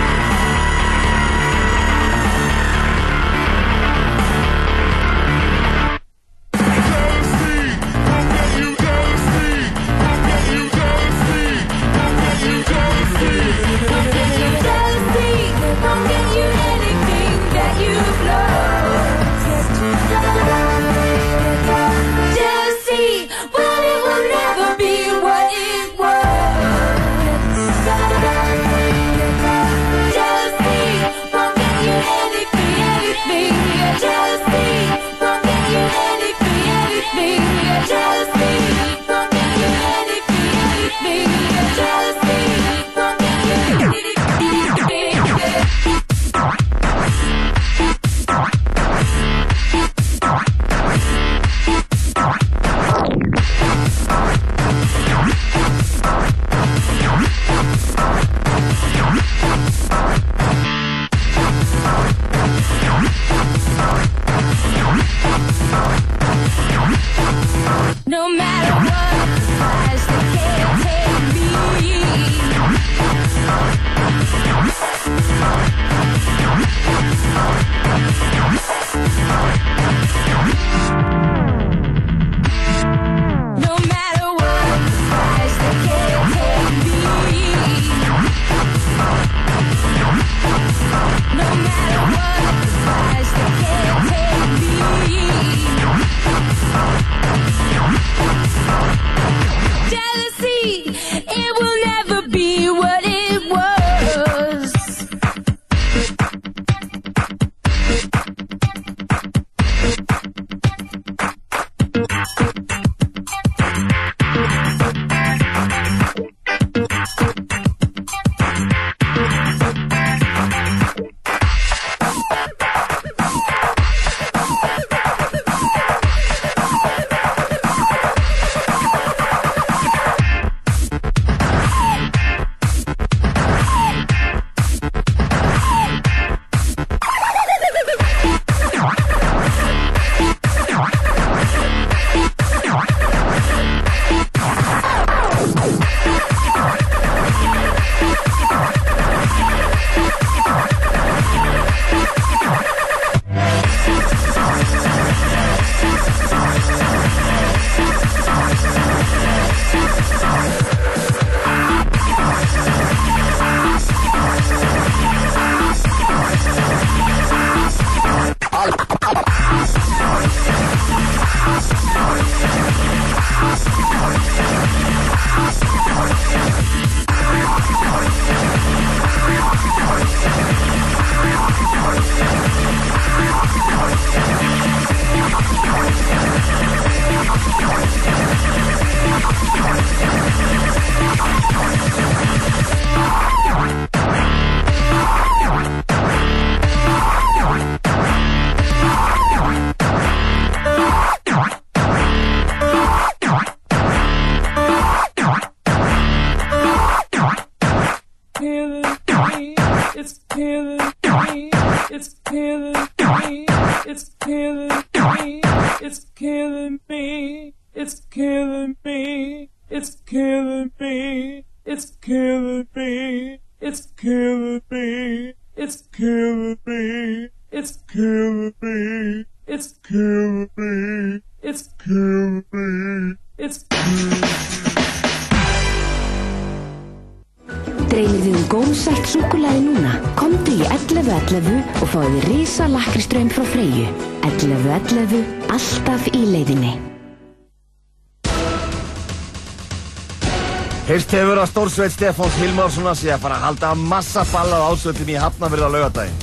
stórsveit 251.83 252.15
Stefáns 252.15 252.35
Hilmárssona 252.39 252.93
sé 252.95 253.11
að 253.11 253.25
fara 253.25 253.37
að 253.39 253.45
halda 253.47 253.71
massa 253.75 254.23
ballað 254.31 254.67
ásvöldum 254.71 255.09
í 255.11 255.17
Hafnarfjörð 255.19 255.67
á 255.67 255.71
laugadaginn. 255.75 256.21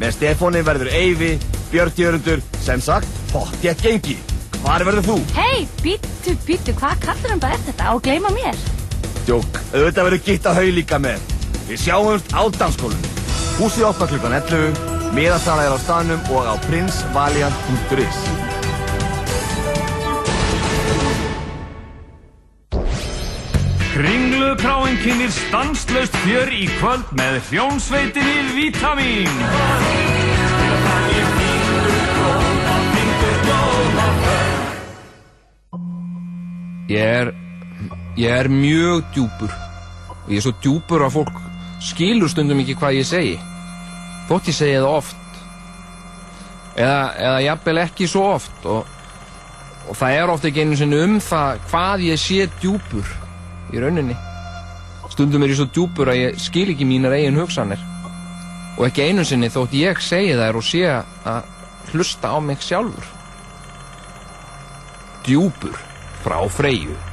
Með 0.00 0.14
Stefáni 0.16 0.62
verður 0.66 0.90
Eyvi, 0.90 1.30
Björn 1.70 1.94
Jörundur, 1.94 2.42
sem 2.64 2.82
sagt, 2.82 3.06
pottjett 3.30 3.82
gengi. 3.84 4.16
Hvar 4.64 4.82
verður 4.88 5.06
þú? 5.06 5.16
Hei, 5.36 5.68
býttu, 5.84 6.34
býttu, 6.46 6.74
hvað 6.80 7.04
kallar 7.06 7.34
hann 7.34 7.42
bara 7.44 7.54
er 7.54 7.64
þetta? 7.68 7.92
Að 7.92 8.02
gleyma 8.08 8.34
mér. 8.34 8.58
Djók, 9.28 9.62
auðvitað 9.70 10.08
verður 10.08 10.24
gitt 10.26 10.50
að 10.50 10.58
hau 10.58 10.68
líka 10.80 10.98
með. 11.06 11.32
Við 11.68 11.82
sjáumst 11.84 12.34
á 12.34 12.42
dansskólinu. 12.58 13.14
Húsið 13.60 13.90
opna 13.92 14.10
klukkan 14.10 14.38
11, 14.40 14.84
miðasala 15.14 15.68
er 15.68 15.76
á 15.76 15.84
staðnum 15.84 16.34
og 16.34 16.50
á 16.50 16.54
prinsvaliant.is. 16.66 18.29
Kringlukráin 24.60 24.96
kynir 25.00 25.30
stanslaust 25.32 26.16
fjör 26.20 26.50
í 26.52 26.66
kvöld 26.76 27.14
með 27.16 27.38
hljónsveitinni 27.48 28.42
Vítamín. 28.52 29.30
Ég 36.92 37.00
er, 37.00 37.32
ég 38.20 38.28
er 38.28 38.52
mjög 38.52 39.08
djúpur 39.16 39.48
og 39.48 40.28
ég 40.28 40.42
er 40.42 40.44
svo 40.44 40.52
djúpur 40.60 41.08
að 41.08 41.16
fólk 41.16 41.42
skilur 41.80 42.28
stundum 42.28 42.60
ekki 42.60 42.76
hvað 42.76 43.00
ég 43.00 43.08
segi. 43.08 43.34
Þótt 44.28 44.52
ég 44.52 44.60
segi 44.60 44.76
það 44.76 44.92
oft. 44.92 45.42
Eða, 46.76 47.04
eða 47.16 47.44
jafnvel 47.48 47.86
ekki 47.88 48.12
svo 48.12 48.28
oft 48.36 48.66
og, 48.68 48.96
og 49.88 50.02
það 50.04 50.18
er 50.20 50.34
oft 50.36 50.50
ekki 50.52 50.66
einu 50.66 50.76
sinni 50.76 51.00
um 51.00 51.22
það 51.24 51.70
hvað 51.70 52.10
ég 52.12 52.26
sé 52.28 52.44
djúpur 52.60 53.16
í 53.72 53.80
rauninni. 53.80 54.26
Stundum 55.10 55.42
er 55.42 55.52
ég 55.52 55.58
svo 55.58 55.66
djúpur 55.68 56.10
að 56.12 56.20
ég 56.20 56.40
skil 56.40 56.68
ekki 56.72 56.86
mínar 56.86 57.16
eigin 57.16 57.38
hugsanir 57.40 57.80
og 58.78 58.86
ekki 58.86 59.10
einu 59.10 59.24
sinni 59.26 59.50
þótt 59.52 59.74
ég 59.76 60.00
segi 60.00 60.36
þær 60.38 60.56
og 60.60 60.64
sé 60.64 60.84
að 60.88 61.48
hlusta 61.90 62.30
á 62.32 62.38
mig 62.40 62.62
sjálfur. 62.64 63.06
Djúpur 65.26 65.76
frá 66.24 66.38
Freyju. 66.48 67.09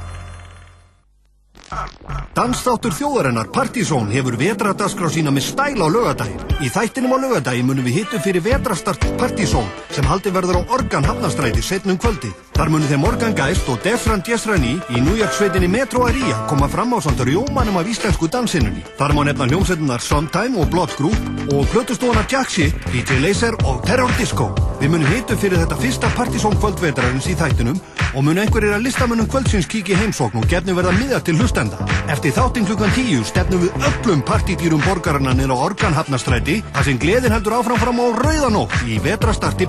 Dansþáttur 2.36 2.92
þjóðarinnar 2.94 3.48
Partizón 3.50 4.10
hefur 4.12 4.36
vetradagskrá 4.38 5.08
sína 5.10 5.32
með 5.34 5.48
stæl 5.48 5.80
á 5.82 5.88
lögadaginn. 5.90 6.42
Í 6.62 6.68
þættinum 6.70 7.14
á 7.14 7.18
lögadaginn 7.24 7.66
munum 7.66 7.86
við 7.86 8.02
hittu 8.02 8.20
fyrir 8.22 8.44
vetrastart 8.44 9.02
Partizón 9.18 9.66
sem 9.94 10.06
haldi 10.06 10.30
verður 10.34 10.60
á 10.62 10.68
Organ 10.76 11.06
Hafnastræti 11.08 11.64
setnum 11.64 11.98
kvöldi. 11.98 12.30
Þar 12.58 12.72
munum 12.74 12.90
þeim 12.90 13.02
Morgan 13.02 13.34
Geist 13.38 13.68
og 13.70 13.82
Defran 13.82 14.22
Djesrani 14.26 14.76
í 14.90 15.02
New 15.02 15.18
York 15.18 15.34
sveitinni 15.34 15.70
Metro 15.70 16.04
Aria 16.06 16.38
koma 16.50 16.68
fram 16.70 16.94
á 16.94 16.98
samt 17.02 17.22
rjómanum 17.26 17.78
af 17.78 17.90
íslensku 17.90 18.30
dansinunni. 18.30 18.84
Þar 18.98 19.14
má 19.14 19.24
nefna 19.26 19.46
hljómsveitunar 19.50 20.02
Sometime 20.02 20.58
og 20.58 20.70
Blood 20.70 20.94
Group 20.98 21.52
og 21.54 21.66
plötustofana 21.72 22.26
Jack 22.30 22.50
Shit, 22.50 22.74
DJ 22.92 23.22
Laser 23.22 23.54
og 23.64 23.82
Terror 23.86 24.10
Disco. 24.18 24.50
Við 24.78 24.94
munum 24.94 25.10
hittu 25.10 25.38
fyrir 25.38 25.62
þetta 25.62 25.78
fyrsta 25.78 26.10
Partizón 26.18 26.58
kvöldvetrarins 26.58 27.30
í 27.30 27.38
þættinum 27.38 27.78
og 28.14 28.24
munu 28.24 28.40
einhverjir 28.42 28.74
að 28.74 28.86
listamönnum 28.86 29.28
kvöldsins 29.30 29.68
kíkja 29.70 29.94
í 29.94 29.98
heimsókn 30.02 30.40
og 30.40 30.46
gefnu 30.50 30.74
verða 30.74 30.94
miðar 30.96 31.22
til 31.26 31.36
hlustenda. 31.38 31.78
Eftir 32.18 32.34
þáttinn 32.34 32.64
klukkan 32.66 32.90
tíu 32.96 33.20
stefnum 33.22 33.60
við 33.62 33.84
öllum 33.86 34.22
partydýrum 34.26 34.80
borgarana 34.82 35.36
á 35.54 35.56
Organhafnastræti 35.68 36.56
þar 36.74 36.86
sem 36.88 36.96
gleðin 36.98 37.30
heldur 37.30 37.54
áfram 37.60 37.78
fram 37.78 38.00
á 38.02 38.06
Rauðanótt 38.18 38.74
í 38.90 38.96
vetrastarti 39.04 39.68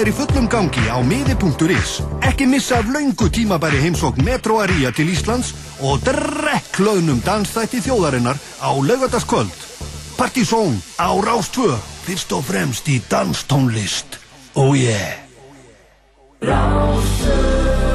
er 0.00 0.10
í 0.10 0.14
fullum 0.16 0.48
gangi 0.50 0.82
á 0.90 0.98
miði.is. 1.06 2.00
Ekki 2.26 2.48
missa 2.50 2.80
af 2.82 2.90
laungu 2.90 3.30
tímabæri 3.30 3.78
heimsókn 3.78 4.26
Metro 4.26 4.58
Aria 4.58 4.90
til 4.90 5.06
Íslands 5.14 5.52
og 5.78 6.02
drekk 6.02 6.82
hlaunum 6.82 7.22
dansþætti 7.22 7.84
þjóðarinnar 7.86 8.34
á 8.58 8.70
laugardagskvöld. 8.74 9.54
Partizón 10.18 10.82
á 10.98 11.14
Rástvö, 11.14 11.78
fyrst 12.08 12.34
og 12.34 12.42
fremst 12.50 12.90
í 12.90 12.98
danstónlist. 13.06 14.18
Oh 14.58 14.74
yeah! 14.74 15.22
Væntalega 16.42 17.89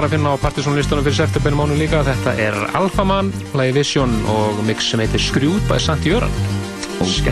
var 0.00 0.06
að 0.08 0.14
finna 0.16 0.30
á 0.32 0.40
partysónlistunum 0.40 1.04
fyrir 1.04 1.16
september 1.18 1.52
mánu 1.58 1.74
líka. 1.76 1.98
Þetta 2.06 2.32
er 2.40 2.54
Alpha 2.78 3.04
Man, 3.04 3.28
lagi 3.52 3.74
Vision 3.76 4.14
og 4.32 4.62
mix 4.64 4.86
sem 4.88 5.02
heitir 5.02 5.20
Screwed 5.20 5.66
by 5.68 5.76
Santi 5.82 6.08
Jöran. 6.14 6.32
Ok 7.00 7.28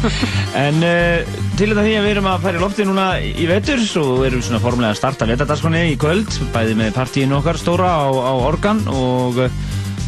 En 0.64 0.78
uh, 0.84 1.32
til 1.56 1.68
þetta 1.70 1.84
því 1.84 1.94
að 1.96 2.04
við 2.06 2.10
erum 2.10 2.28
að 2.30 2.46
í 2.50 2.60
lofti 2.60 2.86
núna 2.88 3.06
í 3.20 3.44
vetur 3.48 3.80
Svo 3.84 4.22
erum 4.24 4.40
við 4.40 4.46
svona 4.46 4.60
formulega 4.64 4.94
að 4.94 5.00
starta 5.00 5.28
vetardagskroni 5.28 5.82
í 5.90 5.98
kvöld 6.00 6.38
Bæði 6.54 6.76
með 6.80 6.94
partíinu 6.96 7.36
okkar 7.38 7.60
stóra 7.60 7.90
á, 8.00 8.08
á 8.08 8.32
Organ 8.32 8.80
Og 8.92 9.42
uh, 9.44 9.58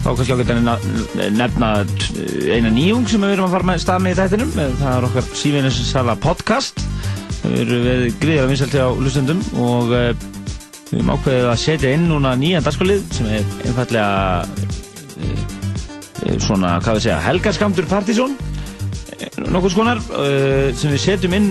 þá 0.00 0.08
kannski 0.10 0.36
ágætt 0.36 0.54
að 0.54 0.88
nefna 1.36 1.72
eh, 1.84 2.56
eina 2.56 2.72
nýjung 2.72 3.04
sem 3.08 3.24
við 3.24 3.36
erum 3.36 3.48
að 3.50 3.58
fara 3.58 3.70
með 3.72 3.82
stað 3.84 4.04
með 4.04 4.16
í 4.16 4.20
þættinum 4.22 4.54
Það 4.56 4.88
er 4.94 5.10
okkar 5.10 5.28
sífinnissala 5.44 6.16
podcast 6.24 6.84
Það 7.42 7.60
eru 7.64 7.82
við 7.84 8.08
gríðar 8.20 8.48
að 8.48 8.54
vinsælti 8.54 8.80
á 8.80 8.88
hlustundum 8.96 9.44
Og 9.60 9.92
við 10.94 11.00
erum 11.00 11.14
ákveðið 11.16 11.48
að 11.50 11.56
setja 11.58 11.92
inn 11.94 12.04
núna 12.06 12.34
nýjan 12.38 12.64
dagskrolið 12.64 13.06
Sem 13.16 13.30
er 13.34 13.46
einfallega 13.66 14.44
uh, 15.18 16.36
svona, 16.38 16.76
hvað 16.84 16.98
við 16.98 17.06
segja, 17.08 17.22
helgarskamtur 17.24 17.88
partysón 17.90 18.36
nokkuð 19.50 19.72
skonar 19.74 20.02
uh, 20.14 20.68
sem 20.76 20.94
við 20.94 21.02
setjum 21.02 21.34
inn 21.38 21.48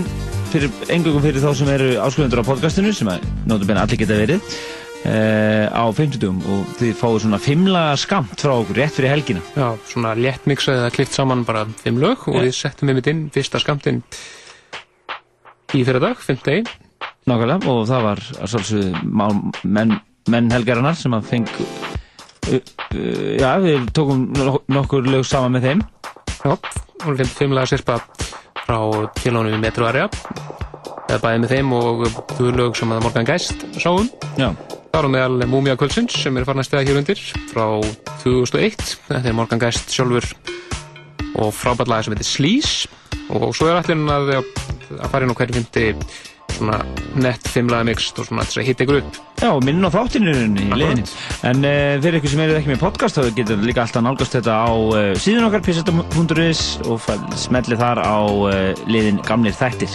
fyrir, 0.54 0.72
engöngum 0.94 1.26
fyrir 1.26 1.44
þá 1.44 1.52
sem 1.60 1.74
eru 1.74 1.90
áskrifundur 2.06 2.44
á 2.46 2.50
podcastinu 2.54 2.94
sem 2.96 3.12
að 3.12 3.28
nótum 3.50 3.68
beina 3.68 3.84
allir 3.84 4.00
geta 4.00 4.20
verið 4.22 4.56
á 5.04 5.84
50 5.92 6.30
og 6.48 6.70
þið 6.80 6.94
fáið 6.96 7.18
svona 7.26 7.40
fimmlaga 7.44 7.98
skamt 8.00 8.40
frá 8.40 8.54
okkur 8.54 8.78
rétt 8.80 8.96
fyrir 8.96 9.12
helgina. 9.12 9.42
Já, 9.52 9.76
svona 9.90 10.14
léttmixað 10.16 10.80
eða 10.80 10.94
klift 10.96 11.18
saman 11.18 11.44
bara 11.44 11.66
fimm 11.82 12.00
lög 12.00 12.24
og 12.32 12.38
við 12.40 12.54
settum 12.56 12.88
við 12.88 13.02
mitt 13.02 13.10
inn 13.12 13.26
fyrsta 13.36 13.60
skamtinn 13.60 14.00
í 15.76 15.84
fyrir 15.84 16.00
dag, 16.06 16.24
fimm 16.24 16.40
degi. 16.48 16.64
Nákvæmlega, 17.30 17.70
og 17.72 17.86
það 17.88 18.04
var 18.08 18.22
svolítið 18.52 18.98
menn, 19.64 19.94
menn 20.34 20.52
helgarinnar 20.52 20.98
sem 21.00 21.14
að 21.16 21.30
feng 21.30 21.48
uh, 21.48 21.68
uh, 22.52 23.30
já, 23.40 23.50
við 23.64 23.88
tókum 23.96 24.26
nok- 24.36 24.66
nokkur 24.76 25.08
lög 25.08 25.24
saman 25.28 25.56
með 25.56 25.70
þeim 25.70 25.84
Já, 26.44 26.52
og 27.08 27.16
við 27.16 27.30
fimmlega 27.32 27.70
sérpa 27.72 28.02
frá 28.66 28.80
í 29.24 29.60
Metro 29.62 29.88
Area 29.88 30.10
eða 31.08 31.20
bæði 31.24 31.42
með 31.44 31.54
þeim 31.54 31.74
og 31.78 32.04
þú 32.36 32.50
lög 32.58 32.76
sem 32.80 32.92
að 32.92 33.04
Morgan 33.06 33.28
Geist 33.28 33.64
sáum. 33.80 34.08
Já. 34.40 34.50
Það 34.94 34.98
var 34.98 35.08
meðal 35.14 35.48
Múmia 35.50 35.76
Kvöldsins 35.80 36.16
sem 36.22 36.36
er 36.38 36.46
farin 36.48 36.62
að 36.64 36.68
stega 36.68 36.86
hér 36.90 37.00
undir 37.00 37.22
frá 37.52 37.66
2001. 38.24 38.84
Þetta 39.08 39.30
er 39.32 39.38
Morgan 39.38 39.62
Geist 39.62 39.94
sjálfur 39.94 40.28
og 41.40 41.54
frábært 41.56 41.90
lag 41.92 42.04
sem 42.06 42.14
heitir 42.14 42.28
Sleaze 42.30 42.92
og 43.34 43.54
svo 43.56 43.70
er 43.72 43.80
allir 43.80 44.04
að, 44.14 44.34
að 45.00 45.10
fara 45.10 45.26
inn 45.26 45.34
á 45.34 45.38
hverju 45.40 45.58
fymti 45.58 45.86
svona 46.56 46.80
nett 47.20 47.48
fimmlaga 47.52 47.88
mixt 47.88 48.20
og 48.22 48.28
svona 48.30 48.46
hitta 48.66 48.86
ykkur 48.86 49.00
upp. 49.02 49.20
Já, 49.44 49.50
minn 49.66 49.84
á 49.84 49.90
þáttinu 49.94 50.34
í 50.34 50.68
leiðinni. 50.72 51.06
En 51.50 51.66
uh, 51.68 52.00
fyrir 52.04 52.20
ykkur 52.20 52.34
sem 52.34 52.44
eru 52.46 52.58
ekki 52.60 52.72
með 52.72 52.84
podcast 52.84 53.20
þá 53.20 53.30
getur 53.38 53.64
líka 53.64 53.84
alltaf 53.84 54.06
nálgast 54.06 54.38
þetta 54.38 54.54
á 54.64 54.72
uh, 54.72 55.00
síðun 55.20 55.48
okkar 55.50 55.66
pisseta.is 55.66 56.64
og 56.88 56.98
smellið 57.44 57.84
þar 57.84 58.00
á 58.04 58.18
uh, 58.24 58.86
liðin 58.88 59.22
gamlir 59.28 59.56
þættir. 59.58 59.92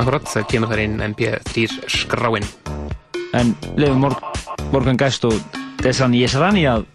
Akkurat, 0.00 0.24
það 0.30 0.48
kemur 0.52 0.72
þar 0.72 0.84
inn 0.86 0.96
MP3 1.10 1.66
skráin. 1.90 2.46
En 3.36 3.54
lefum 3.78 4.00
Mor 4.04 4.16
Morgan 4.74 4.98
Geist 5.00 5.24
og 5.28 5.36
Desan 5.82 6.14
Yesrani 6.14 6.66
að 6.70 6.86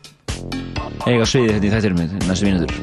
eiga 1.05 1.26
sviði 1.28 1.57
þetta 1.57 1.68
í 1.68 1.74
þættirum 1.76 1.99
næstu 2.30 2.45
mínutur. 2.49 2.74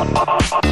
Uh-huh. 0.00 0.69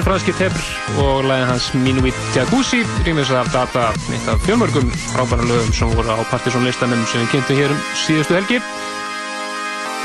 Áhinn 0.00 0.14
franski 0.16 0.32
tepr 0.32 0.60
og 1.02 1.26
læðin 1.28 1.50
hans 1.50 1.64
Minuit 1.76 2.16
Jacuzzi 2.32 2.78
rýmis 3.04 3.28
af 3.36 3.50
data 3.52 3.90
eitt 4.08 4.28
af 4.32 4.40
fjölmörgum 4.46 4.86
frábæra 5.10 5.44
lögum 5.44 5.74
sem 5.76 5.90
voru 5.92 6.08
á 6.08 6.24
Partiðsson 6.30 6.64
listanum 6.64 7.02
sem 7.04 7.20
við 7.20 7.34
kynntum 7.34 7.58
hér 7.58 7.74
um 7.74 7.82
síðustu 8.00 8.38
helgi. 8.38 8.62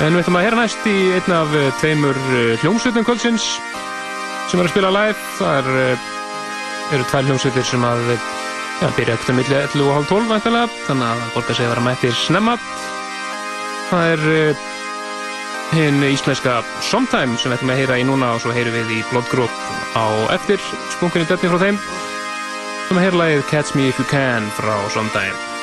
En 0.04 0.12
við 0.12 0.26
ætlum 0.26 0.40
að 0.42 0.46
hera 0.50 0.60
næst 0.60 0.90
í 0.92 0.96
einn 1.16 1.36
af 1.38 1.56
eh, 1.56 1.70
tveimur 1.80 2.20
eh, 2.26 2.58
hljómsveitum 2.60 3.08
kvöldsins 3.08 3.46
sem 4.52 4.60
er 4.60 4.68
að 4.68 4.74
spila 4.74 4.92
live. 4.98 5.24
Það 5.38 5.62
er, 5.62 5.72
eh, 5.86 6.92
eru 6.98 7.08
tvær 7.14 7.30
hljómsveitir 7.30 7.68
sem 7.72 7.88
að 7.88 8.04
ja, 8.12 8.92
byrja 9.00 9.16
ekkert 9.16 9.32
um 9.32 9.40
milli 9.40 9.60
11 9.62 9.88
og 9.88 9.96
hálf 9.96 10.12
12 10.12 10.30
væntanlega 10.34 10.86
þannig 10.90 11.08
að 11.08 11.24
það 11.24 11.34
borgar 11.38 11.62
sig 11.62 11.70
að 11.70 11.76
vera 11.78 11.88
mættir 11.88 12.20
snemma. 12.26 12.60
Það 13.94 14.12
er 14.12 14.28
hinn 15.72 16.04
íslenska 16.12 16.60
Sometime 16.84 17.40
sem 17.40 17.54
við 17.54 17.62
ætlum 17.62 17.76
að 17.78 17.84
heyra 17.86 18.04
í 18.04 18.08
núna 18.12 18.36
og 18.36 18.44
svo 18.44 18.52
heyrum 18.60 18.76
við 18.76 18.98
í 19.00 19.04
Blood 19.14 19.32
Group 19.32 19.75
á 19.96 20.06
eftir. 20.36 20.60
Skunkunni 20.94 21.26
döfni 21.26 21.50
frá 21.50 21.60
þeim. 21.66 21.82
Sem 22.86 23.00
að 23.00 23.06
heyra 23.08 23.22
lagið 23.24 23.50
Catch 23.50 23.76
Me 23.76 23.90
If 23.90 24.00
You 24.00 24.08
Can 24.12 24.52
frá 24.60 24.76
Sometime 24.94 25.56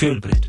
Siempre 0.00 0.39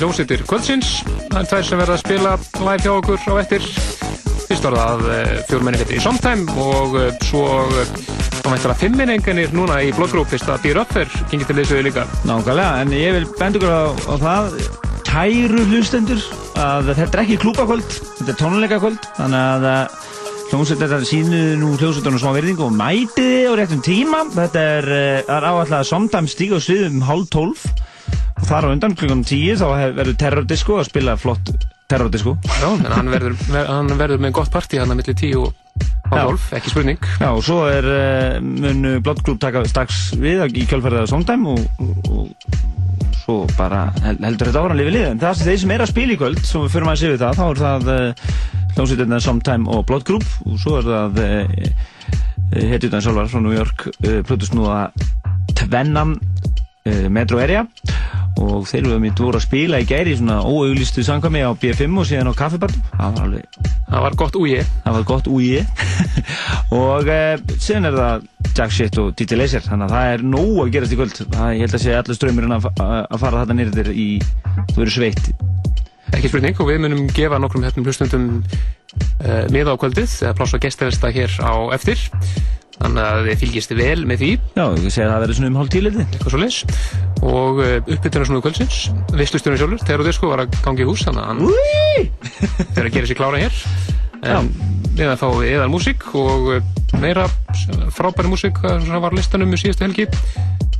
Hljómsveitir 0.00 0.44
kvöldsins. 0.48 0.92
Það 1.28 1.38
er 1.42 1.48
tvær 1.52 1.66
sem 1.68 1.82
verða 1.84 1.96
að 1.98 2.04
spila 2.04 2.34
live 2.64 2.82
hjá 2.86 2.92
okkur 2.96 3.24
á 3.28 3.34
eftir. 3.44 3.70
Fyrst 4.48 4.66
var 4.66 4.78
það 4.80 5.06
uh, 5.06 5.32
fjórmenni 5.50 5.80
fyrir 5.84 6.00
í 6.00 6.02
Somtime 6.02 6.58
og 6.58 6.96
uh, 6.98 7.08
svo 7.28 7.46
uh, 7.68 7.96
þá 8.40 8.48
mættur 8.48 8.72
að 8.72 8.80
fimminenganir 8.86 9.52
núna 9.54 9.80
í 9.84 9.92
bloggrúp 9.94 10.32
fyrst 10.32 10.48
að 10.48 10.64
Beer 10.64 10.80
Upper 10.82 11.18
gengið 11.30 11.52
til 11.52 11.58
þessu 11.60 11.82
líka. 11.84 12.06
Nákvæmlega, 12.24 12.80
en 12.80 12.94
ég 12.96 13.18
vil 13.18 13.28
benda 13.36 13.60
ykkur 13.60 13.76
á, 13.76 13.84
á 14.08 14.14
það 14.24 14.56
kæru 15.10 15.64
hlustendur 15.66 16.20
að 16.60 16.92
þetta 16.94 17.16
er 17.16 17.22
ekki 17.24 17.38
klúbakvöld, 17.42 17.94
þetta 18.20 18.30
er 18.32 18.38
tónleikakvöld 18.38 19.06
þannig 19.16 19.40
að 19.40 19.66
eh, 19.70 19.94
hljómsveit 20.50 20.82
þetta 20.82 20.98
sínu 21.08 21.40
nú 21.58 21.70
hljómsveitunum 21.78 22.20
smá 22.22 22.30
verðingu 22.36 22.66
og 22.66 22.76
mætiði 22.78 23.40
á 23.50 23.52
réttum 23.58 23.82
tíma 23.86 24.22
þetta 24.34 24.64
er, 24.76 24.90
eh, 24.94 25.20
er 25.24 25.46
áallega 25.46 25.80
að 25.80 25.88
somtime 25.90 26.30
stíga 26.30 26.58
á 26.58 26.60
svið 26.62 26.86
um 26.90 27.04
hálf 27.08 27.30
tólf 27.34 27.66
og 27.66 27.69
þar 28.50 28.66
á 28.66 28.72
undan 28.74 28.96
klukkan 28.98 29.24
tíu 29.26 29.54
þá 29.60 29.66
hef- 29.78 29.96
verður 30.00 30.16
terrordisco 30.24 30.78
að 30.80 30.88
spila 30.90 31.14
flott 31.20 31.52
terrordisco 31.90 32.36
Já, 32.46 32.68
en 32.74 32.86
hann 32.92 33.08
verður, 33.10 33.34
ver, 33.50 33.66
hann 33.70 33.90
verður 33.98 34.20
með 34.26 34.34
gott 34.40 34.50
partí 34.54 34.78
hann 34.82 34.92
að 34.94 35.00
milli 35.02 35.14
tíu 35.18 35.46
og 35.46 35.56
Já. 36.10 36.24
hálf, 36.26 36.48
ekki 36.58 36.70
spurning. 36.72 36.98
Já, 37.22 37.28
og 37.30 37.42
svo 37.46 37.60
er 37.70 37.86
uh, 37.86 38.40
mun 38.42 38.80
Blood 39.06 39.20
Group 39.22 39.38
taka 39.42 39.60
strax 39.70 40.08
við 40.18 40.42
í 40.58 40.64
kjölfærið 40.66 41.04
af 41.04 41.10
Songtime 41.12 41.52
og, 41.54 41.60
og, 41.78 42.10
og 42.10 43.18
svo 43.20 43.36
bara 43.54 43.84
hel- 44.02 44.18
heldur 44.26 44.50
þetta 44.50 44.64
ára 44.64 44.74
að 44.74 44.80
lifa 44.80 44.94
liðin. 44.96 45.20
Það 45.22 45.30
er 45.30 45.46
þeir 45.52 45.60
sem 45.62 45.74
er 45.76 45.84
að 45.84 45.92
spila 45.92 46.16
í 46.16 46.18
kvöld, 46.18 46.40
svo 46.48 46.64
við 46.64 46.74
fyrir 46.74 46.88
maður 46.88 46.98
að 46.98 47.02
sé 47.04 47.12
við 47.12 47.22
það, 47.22 47.38
þá 47.38 47.44
er 47.46 47.62
það 47.62 47.92
uh, 47.94 48.24
hljómsveitirna 48.74 49.20
Songtime 49.28 49.70
og 49.76 49.86
Blood 49.86 50.06
Group 50.10 50.26
og 50.50 50.58
svo 50.64 50.76
er 50.80 50.90
það 50.90 51.22
uh, 51.22 51.70
hetjutan 52.74 53.06
sjálfar 53.06 53.30
frá 53.30 53.44
New 53.46 53.54
York, 53.54 53.86
plötust 54.26 54.58
nú 54.58 54.66
að 54.66 55.06
tvennan 55.62 56.16
Metro 57.14 57.38
Area 57.38 57.62
og 58.40 58.64
þeir 58.68 58.86
eru 58.86 58.98
mitt 59.02 59.20
voru 59.20 59.38
að 59.38 59.44
spila 59.44 59.80
í 59.82 59.86
gæri 59.88 60.16
svona 60.16 60.40
óauglistu 60.44 61.04
sangkvæmi 61.04 61.42
á 61.44 61.50
B5 61.52 62.00
og 62.00 62.08
síðan 62.08 62.32
á 62.32 62.34
kaffibarnum. 62.38 62.82
Það 62.96 63.14
var 63.16 63.26
alveg 63.26 63.60
Það 63.90 64.04
var 64.04 64.16
gott 64.22 64.36
úi. 64.38 64.56
Það 64.84 64.96
var 64.96 65.06
gott 65.08 65.30
úi. 65.30 65.48
og 66.80 67.10
uh, 67.10 67.54
síðan 67.56 67.90
er 67.90 67.98
það 67.98 68.26
Jack 68.50 68.74
Shit 68.74 68.98
og 69.02 69.12
DJ 69.18 69.38
Laser, 69.40 69.64
þannig 69.66 69.88
að 69.88 69.94
það 69.96 70.14
er 70.14 70.26
nóg 70.34 70.60
að 70.64 70.72
gerast 70.76 70.94
í 70.94 70.98
kvöld. 71.00 71.22
Það, 71.22 71.54
ég 71.56 71.64
held 71.64 71.78
að 71.78 71.84
sé 71.84 71.96
allir 71.98 72.18
ströymurinn 72.18 72.56
að, 72.56 72.68
að 72.80 73.22
fara 73.22 73.42
þetta 73.44 73.58
nýrðir 73.58 73.90
í, 73.94 74.08
þú 74.72 74.76
verður 74.78 74.94
sveitt. 74.96 75.32
Ekki 76.10 76.30
spurning 76.30 76.62
og 76.62 76.70
við 76.70 76.80
munum 76.82 77.10
gefa 77.14 77.38
nokkrum 77.42 77.66
hérna 77.66 77.84
hlustundum 77.86 78.30
uh, 78.42 79.44
miða 79.54 79.74
á 79.74 79.80
kvöldið 79.80 80.16
eða 80.26 80.36
pláss 80.38 80.56
á 80.56 80.62
gestarista 80.62 81.12
hér 81.14 81.36
á 81.42 81.54
eftir 81.76 82.02
þannig 82.80 83.04
að 83.04 83.28
þið 83.28 83.38
fylgist 83.42 83.74
vel 83.76 84.00
með 84.08 84.22
því. 84.22 84.30
Já, 84.56 84.64
ég 84.64 84.94
segi 84.94 85.04
að 85.04 85.12
það 85.12 85.22
verður 85.24 85.38
svona 85.38 85.50
um 85.50 85.58
hálf 85.60 85.72
tíleiti 85.74 86.02
eitthvað 86.06 86.34
svo 86.34 86.40
leys 86.40 86.58
og 87.20 87.60
uh, 87.60 87.72
uppbytuna 87.84 88.28
svona 88.28 88.44
kvöldsins. 88.44 88.80
Veistlustjónu 89.12 89.60
sjálfur, 89.60 89.84
Teru 89.88 90.06
Disko 90.06 90.32
var 90.32 90.44
að 90.44 90.58
gangi 90.64 90.84
í 90.84 90.88
hús 90.88 91.04
þannig 91.06 91.22
að 91.22 91.30
hann 91.30 91.42
þegar 92.74 92.86
að 92.88 92.94
gera 92.96 93.10
sér 93.10 93.20
klára 93.20 93.42
hér. 93.44 93.62
En 94.30 94.50
við 94.96 95.06
að 95.08 95.20
fá 95.22 95.28
eðal 95.48 95.70
músík 95.72 96.06
og 96.20 96.52
uh, 96.56 96.74
meira 97.00 97.28
frábæri 97.96 98.32
músík 98.32 98.60
sem 98.64 99.00
var 99.04 99.16
listanum 99.16 99.56
í 99.56 99.60
síðustu 99.60 99.86
helgi. 99.86 100.08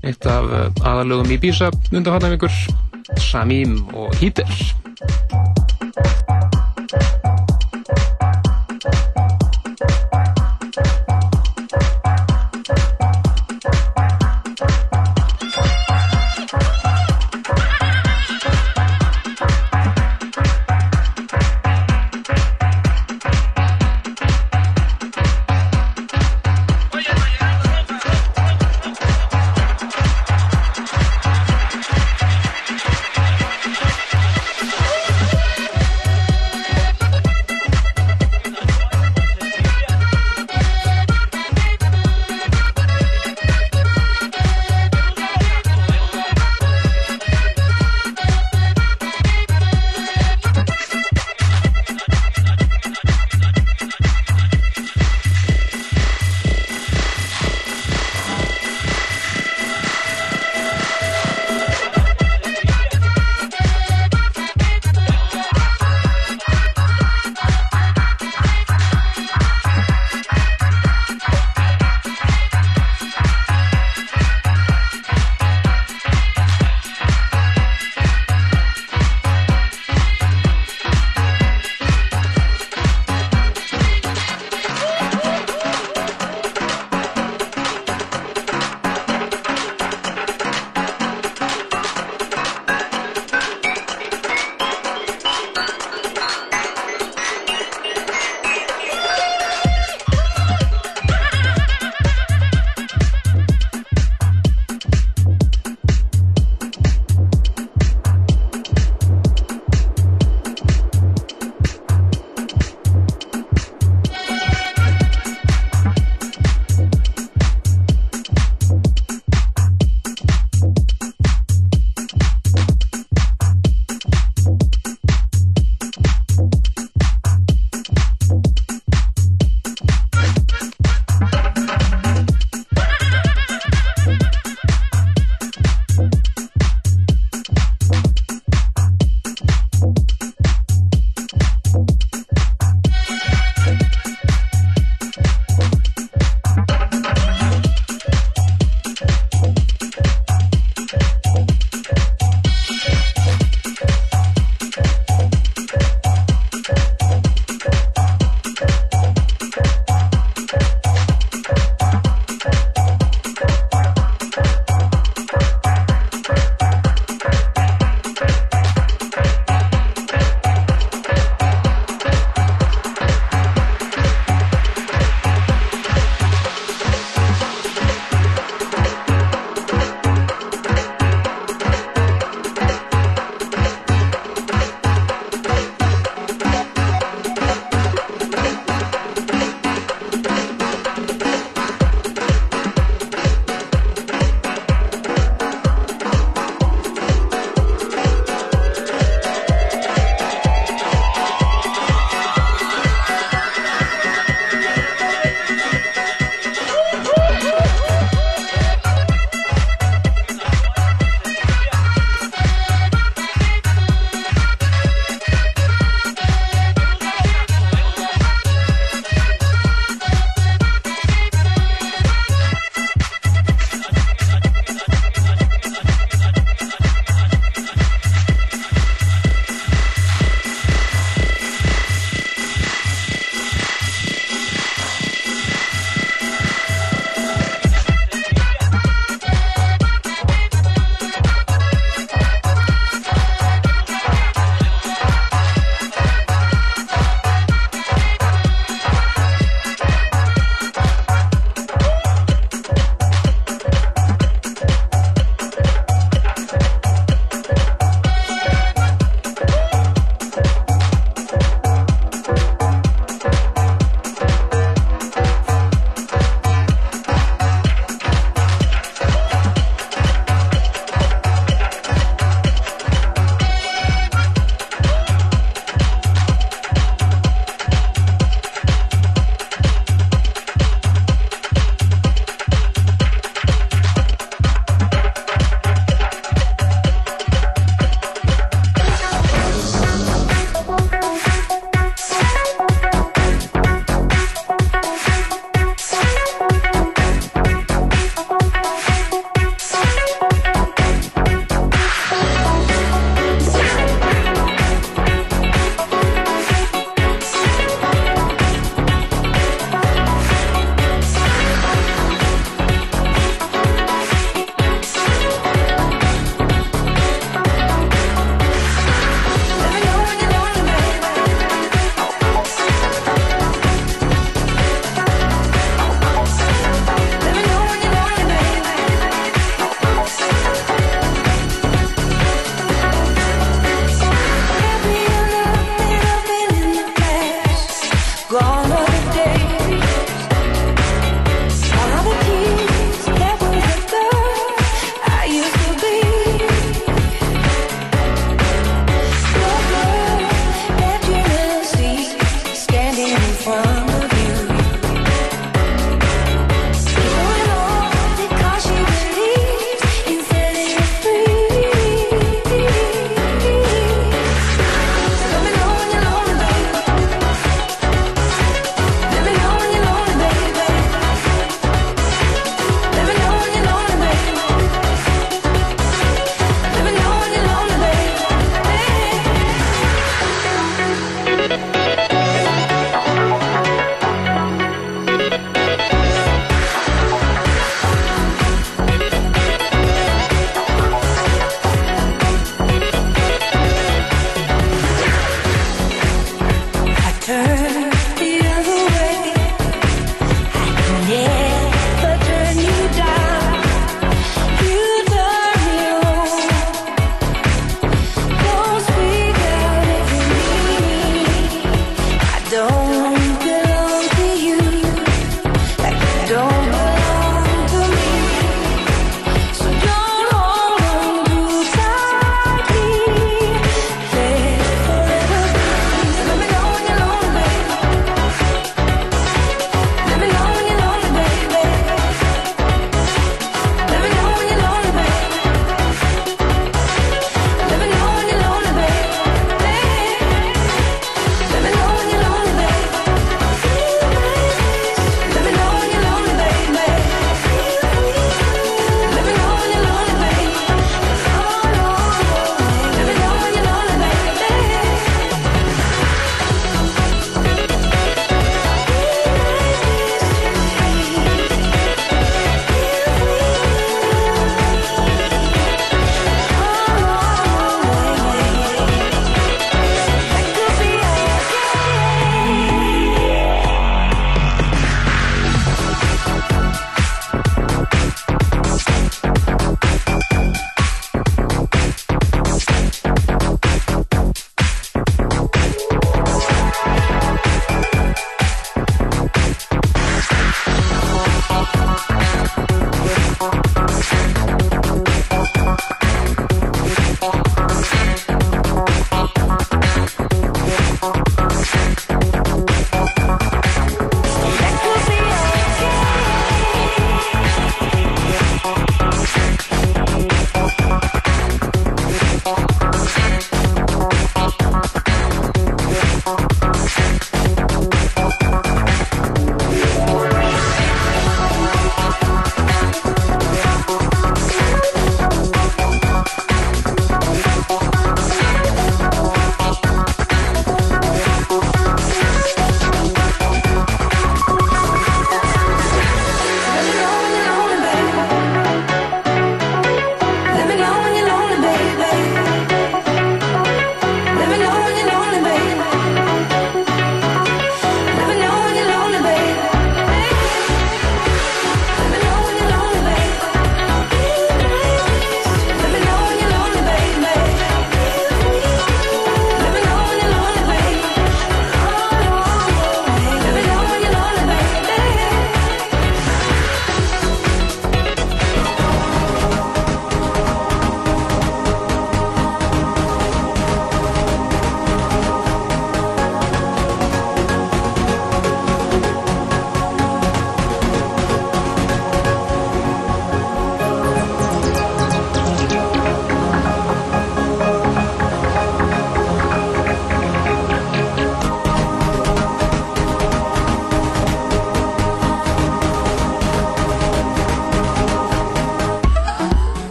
Eitt 0.00 0.24
af 0.28 0.48
aðalögum 0.80 1.28
í 1.34 1.40
Bísa 1.40 1.68
undanfarnar 1.92 2.36
vikur. 2.38 2.54
Samím 3.20 3.80
og 3.98 4.14
Híter 4.20 4.48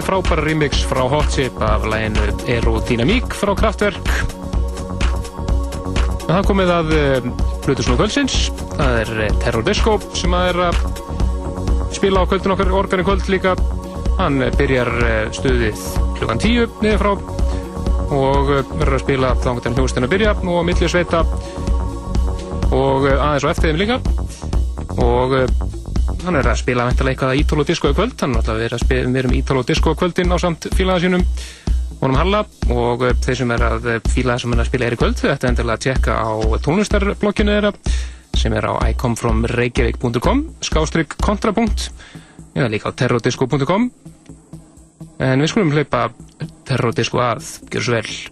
náðið 0.00 0.06
frábæra 0.06 0.44
remix 0.46 0.78
frá 0.88 1.00
Hot 1.12 1.28
Chip 1.34 1.58
af 1.60 1.82
læginu 1.84 2.22
Aerodynamík 2.48 3.34
frá 3.36 3.50
Kraftwerk. 3.58 4.06
En 6.24 6.30
það 6.30 6.46
komið 6.48 6.70
að 6.72 6.92
Plutusnú 7.66 7.96
kvöldsins. 7.98 8.36
Það 8.78 8.96
er 9.02 9.10
eh, 9.26 9.34
Terror 9.42 9.66
Disco 9.66 9.98
sem 10.16 10.32
að 10.32 10.46
er 10.54 10.60
að 10.70 10.78
spila 11.92 12.22
á 12.24 12.28
kvöldin 12.30 12.54
okkar 12.54 12.72
organ 12.78 13.02
í 13.02 13.06
kvöld 13.10 13.28
líka. 13.28 13.52
Hann 14.16 14.40
eh, 14.40 14.54
byrjar 14.56 14.92
eh, 15.04 15.20
stuðið 15.36 15.84
klukkan 16.16 16.40
10 16.40 16.80
niður 16.80 17.02
frá 17.02 17.12
og 18.16 18.54
eh, 18.56 18.64
verður 18.72 18.96
að 18.96 19.04
spila 19.04 19.34
þannig 19.44 19.66
til 19.66 19.74
hljóðstin 19.76 20.08
að 20.08 20.14
byrja 20.14 20.36
og 20.40 20.62
milli 20.70 20.88
sveita 20.94 21.26
og 22.72 23.10
eh, 23.10 23.20
aðeins 23.20 23.44
og 23.44 23.52
eftir 23.52 23.68
þeim 23.68 23.82
líka 23.84 24.00
og 25.04 25.36
eh, 25.42 25.69
hann 26.24 26.38
er 26.40 26.48
að 26.50 26.60
spila 26.60 26.86
veintilega 26.88 27.14
eitthvað 27.14 27.40
Ítalo 27.40 27.64
Disco 27.68 27.90
í 27.90 27.96
kvöld. 27.96 28.14
Hann 28.20 28.34
er 28.34 28.42
alltaf 28.42 28.58
verið 28.60 28.76
að 28.76 28.84
spila 28.84 29.10
við 29.10 29.20
erum 29.22 29.34
Ítalo 29.38 29.64
Disco 29.66 29.94
kvöldin 29.98 30.34
á 30.34 30.36
samt 30.40 30.68
fílaða 30.76 31.04
sínum 31.04 31.26
honum 32.00 32.16
Halla 32.16 32.40
og 32.72 33.04
eh, 33.04 33.16
þeir 33.20 33.38
sem 33.42 33.52
er 33.54 33.64
að 33.66 33.88
eh, 33.92 34.00
fíla 34.08 34.34
það 34.34 34.44
sem 34.44 34.54
er 34.54 34.62
að 34.62 34.70
spila 34.70 34.88
er 34.88 34.96
í 34.96 35.00
kvöld 35.00 35.18
þetta 35.20 35.46
er 35.46 35.52
endilega 35.52 35.76
að 35.76 35.84
tjekka 35.86 36.16
á 36.16 36.30
tónlistarblokkinu 36.64 37.56
þeirra 37.56 37.72
sem 38.40 38.56
er 38.56 38.68
á 38.70 38.72
icomfromreykjavík.com 38.94 40.42
skástrygg 40.64 41.16
kontrapunkt 41.20 41.90
eða 42.54 42.70
líka 42.72 42.94
á 42.94 42.96
terrodisco.com 42.96 43.90
en 45.20 45.44
við 45.44 45.52
skulum 45.52 45.74
hlaupa 45.74 46.08
terrodisco 46.68 47.20
að, 47.20 47.56
gjör 47.68 47.84
svo 47.84 47.98
vel 47.98 48.29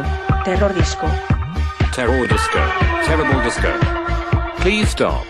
disco. 0.00 0.42
Terror 0.44 0.74
disco. 0.74 1.06
Terror 1.92 2.26
disco. 2.26 2.58
Terrible 3.04 3.42
disco. 3.42 3.70
Please 4.60 4.88
stop. 4.88 5.24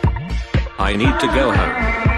I 0.78 0.94
need 0.96 1.18
to 1.20 1.26
go 1.28 1.52
home. 1.52 2.11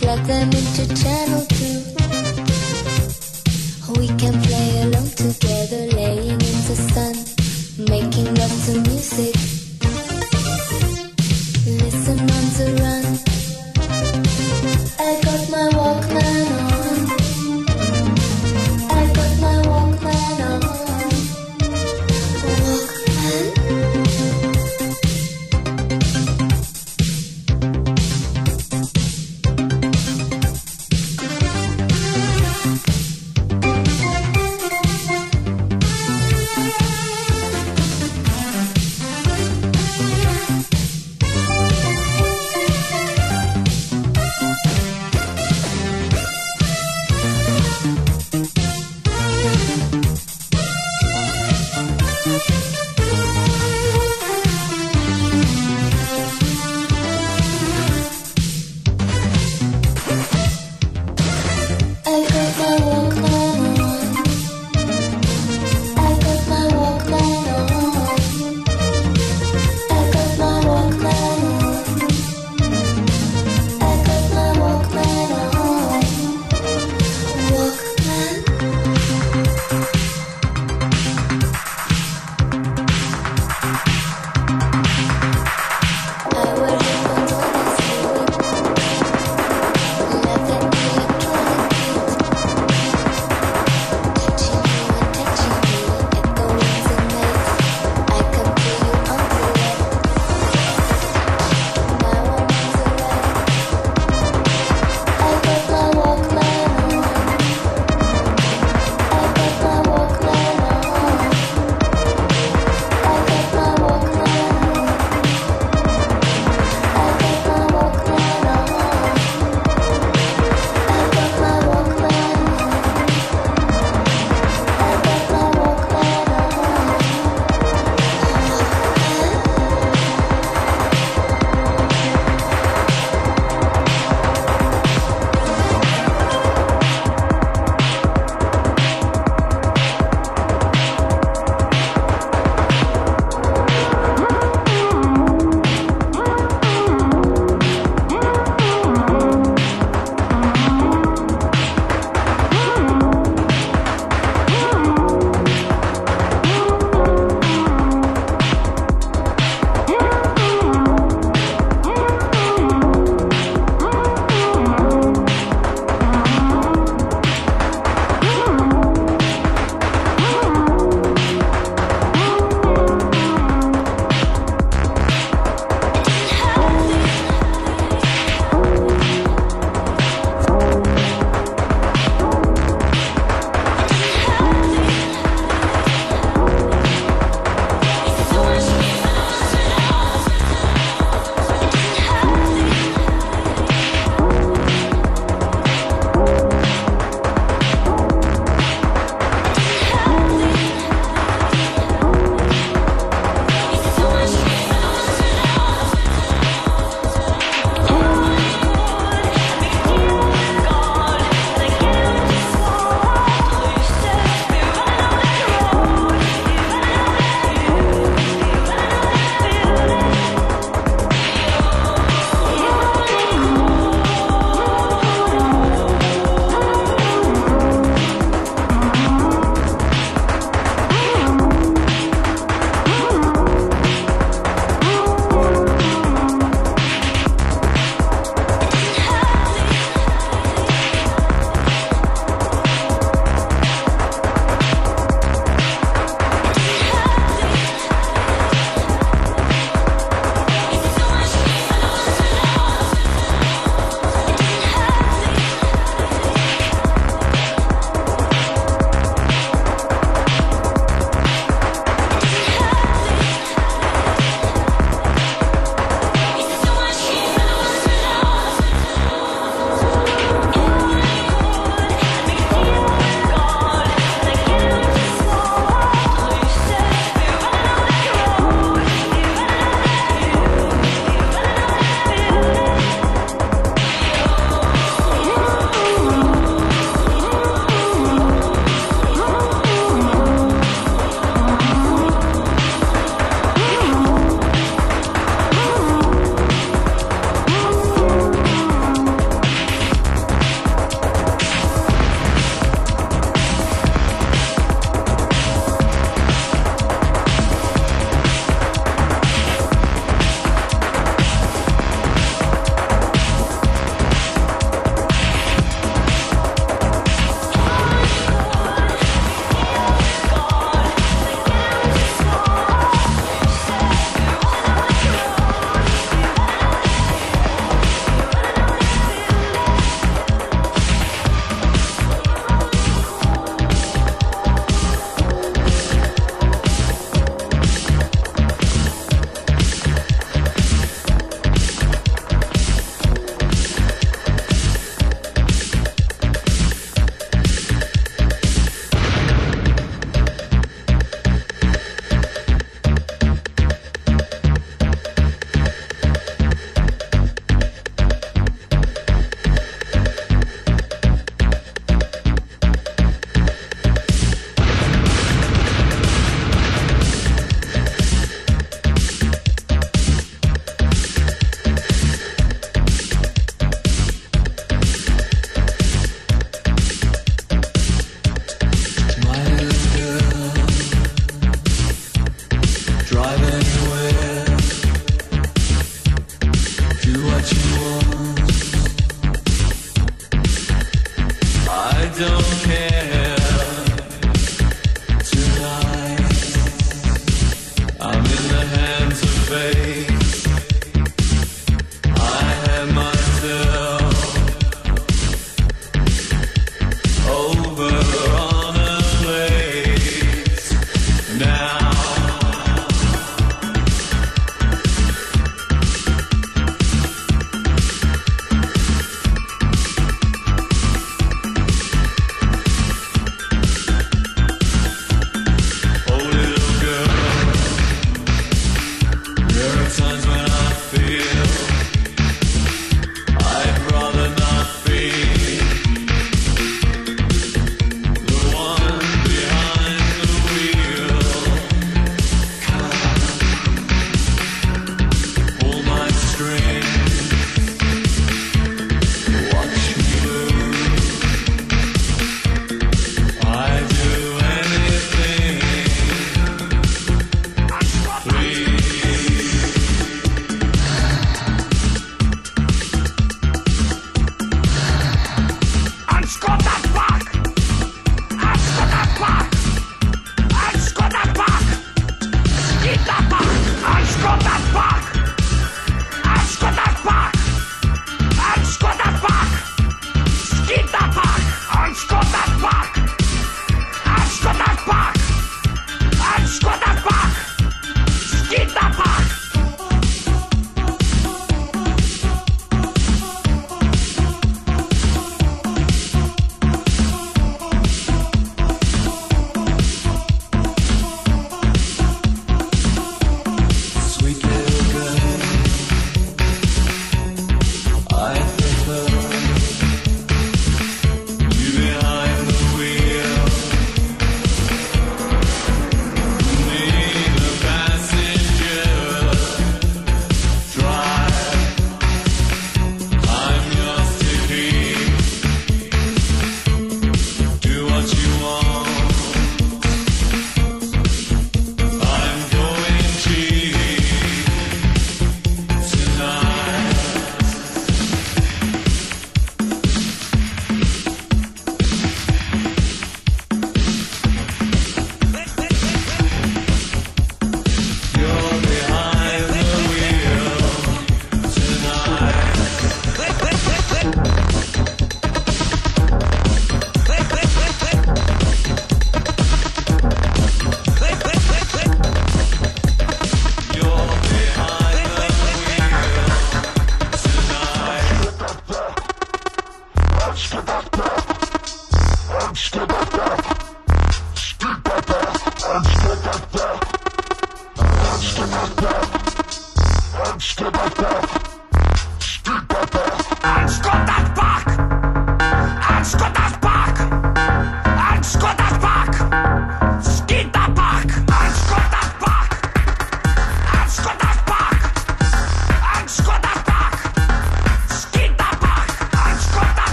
Plug 0.00 0.24
them 0.26 0.50
into 0.50 0.94
channels. 0.94 1.29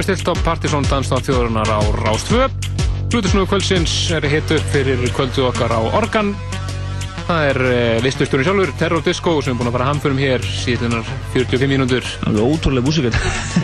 Erum 0.00 0.08
með 0.08 0.16
stilt 0.16 0.30
á 0.32 0.44
Partisón 0.46 0.86
Danstáð 0.88 1.26
þjóðurinnar 1.26 1.68
á 1.68 1.80
Rás 2.00 2.22
2. 2.24 2.46
Plutusnúðu 3.12 3.48
kvöldsins 3.50 3.92
er 4.16 4.24
hitt 4.32 4.48
upp 4.54 4.68
fyrir 4.72 5.02
kvöldu 5.12 5.42
okkar 5.50 5.74
á 5.76 5.80
Organ. 5.98 6.30
Það 7.26 7.48
er 7.50 7.58
uh, 7.60 7.98
listusturinn 8.04 8.46
sjálfur, 8.46 8.70
Terror 8.80 9.02
Disco, 9.04 9.34
sem 9.44 9.52
er 9.52 9.58
búin 9.58 9.68
að 9.68 9.74
fara 9.76 9.88
hamförum 9.90 10.20
hér 10.22 10.46
síðan 10.46 11.02
45 11.34 11.68
mínútur. 11.68 12.06
Alveg 12.30 12.48
ótrúlega 12.48 12.86
músikal. 12.86 13.12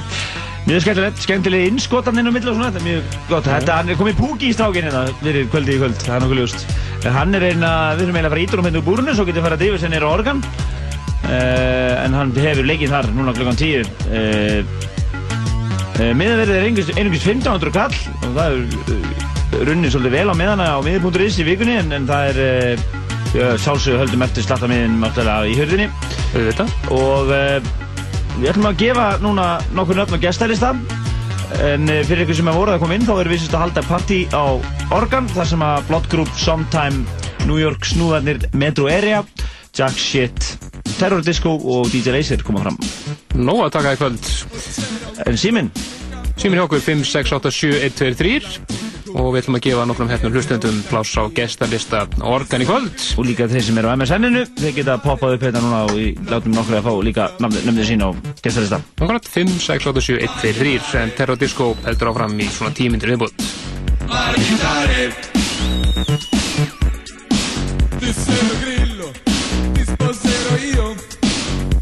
Mjög 0.69 0.83
skemmtilegt, 0.85 1.23
skemmtileg 1.25 1.69
innskotan 1.71 2.21
inn 2.21 2.29
á 2.29 2.33
milli 2.35 2.51
og 2.53 2.59
svona, 2.59 2.73
þetta 2.75 2.83
er 2.83 2.89
mjög 2.91 3.17
gott. 3.31 3.49
Þetta, 3.49 3.77
hann 3.79 3.93
er 3.95 4.01
komið 4.01 4.19
púki 4.19 4.51
í 4.51 4.57
strákin 4.57 4.89
hérna 4.91 5.05
fyrir 5.23 5.49
kvöldi 5.53 5.77
í 5.77 5.81
kvöld, 5.81 6.01
það 6.03 6.17
er 6.19 6.25
nokkuð 6.27 6.41
ljóst. 6.43 6.67
Hann 7.17 7.39
er 7.39 7.47
einn 7.49 7.65
að, 7.65 7.93
við 8.01 8.09
erum 8.09 8.19
eiginlega 8.19 8.27
að 8.27 8.35
fara 8.35 8.45
ítur 8.45 8.61
um 8.61 8.69
hérna 8.69 8.83
úr 8.83 8.89
búrunu, 8.91 9.15
svo 9.15 9.29
getur 9.31 9.47
fara 9.47 9.57
að 9.57 9.63
dýfa 9.63 9.81
sér 9.81 9.95
nýra 9.95 10.11
organ. 10.11 10.43
Uh, 11.23 11.95
en 12.03 12.19
hann 12.19 12.35
hefur 12.35 12.67
leikið 12.67 12.93
þar 12.93 13.09
núna 13.15 13.35
klukkan 13.39 13.63
10. 13.63 13.95
Uh, 14.11 14.96
uh, 16.01 16.13
Miðaverðið 16.17 16.59
er 16.59 16.67
einhvers 16.69 16.91
1500 16.93 17.73
kall 17.75 17.97
og 18.27 18.37
það 18.37 18.45
er 18.45 18.61
uh, 18.97 19.65
runnið 19.69 19.95
svolítið 19.95 20.17
vel 20.19 20.33
á 20.33 20.35
miðana 20.39 20.69
á 20.77 20.79
miði.is 20.85 21.41
í 21.41 21.47
vikunni 21.47 21.79
en, 21.81 21.93
en 21.97 22.09
það 22.09 22.31
er 22.31 22.41
uh, 22.43 23.57
sjálfsögur 23.61 24.03
höldum 24.05 24.25
eftir 24.27 24.47
slattamiðin 24.47 25.03
í 25.03 25.57
hörðinni. 25.59 25.89
Og 26.95 27.29
við 27.29 28.47
ætlum 28.53 28.69
að 28.71 28.79
gefa 28.81 29.09
núna 29.21 29.49
nokkur 29.77 29.99
nöfn 29.99 30.17
á 30.17 30.25
gestælista 30.25 30.71
en 31.63 31.91
fyrir 32.09 32.25
ykkur 32.25 32.39
sem 32.39 32.49
er 32.49 32.57
voruð 32.57 32.77
að 32.77 32.83
koma 32.83 32.97
inn 32.97 33.05
þá 33.07 33.13
erum 33.19 33.35
við 33.35 33.43
sérst 33.43 33.57
að 33.57 33.65
halda 33.67 33.85
partí 33.91 34.19
á 34.33 34.45
Organ 34.97 35.29
þar 35.35 35.51
sem 35.53 35.67
að 35.67 35.85
Blood 35.91 36.09
Group, 36.13 36.33
Sometime, 36.41 37.05
New 37.45 37.61
York 37.61 37.85
snúðarnir, 37.87 38.41
Metro 38.57 38.89
Area, 38.91 39.23
Jack 39.77 39.99
Shit, 40.01 40.57
Terror 40.97 41.21
Disco 41.25 41.53
og 41.59 41.91
DJ 41.93 42.17
Laser 42.17 42.43
koma 42.47 42.63
fram. 42.65 42.79
Nó 43.37 43.59
að 43.67 43.75
taka 43.77 43.93
í 43.93 44.01
kvöld. 44.01 44.31
En 45.27 45.37
síminn? 45.41 45.69
Síminn 46.37 46.61
hjá 46.61 46.67
okkur 46.67 46.83
5687123 46.85 48.77
og 49.17 49.31
við 49.33 49.39
ætlum 49.41 49.57
að 49.57 49.63
gefa 49.65 49.85
nokkrum 49.89 50.11
hefnum 50.11 50.35
hlustendum 50.35 50.81
pláss 50.91 51.17
á 51.17 51.25
gestalista 51.33 52.03
Organ 52.21 52.61
í 52.61 52.67
kvöld. 52.69 52.93
Og 53.17 53.25
líka 53.25 53.47
þeir 53.49 53.65
sem 53.65 53.79
eru 53.81 53.89
á 53.89 53.97
MSN-inu, 53.97 54.43
þeir 54.59 54.75
geta 54.77 54.99
poppað 55.01 55.39
upp 55.39 55.47
hérna 55.47 55.63
núna 55.65 55.81
og 55.87 55.95
við 55.97 56.21
látum 56.29 56.53
nokkru 56.57 56.77
að 56.77 56.85
fá 56.85 56.93
líka 57.09 57.31
nöfnir 57.41 57.89
sín 57.89 58.05
á 58.05 58.13
gestalista. 58.45 58.83
Nákvæmlega 59.01 59.33
5687123 59.33 61.01
en 61.01 61.17
Terror 61.17 61.41
Disco 61.41 61.73
heldur 61.87 62.13
áfram 62.13 62.37
í 62.37 62.51
svona 62.53 62.77
tímyndir 62.77 63.17
viðbútt. 63.17 63.37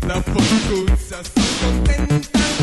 La 0.04 0.20
forcuzza, 0.20 1.16
sono 1.24 1.82
contenta 1.82 2.53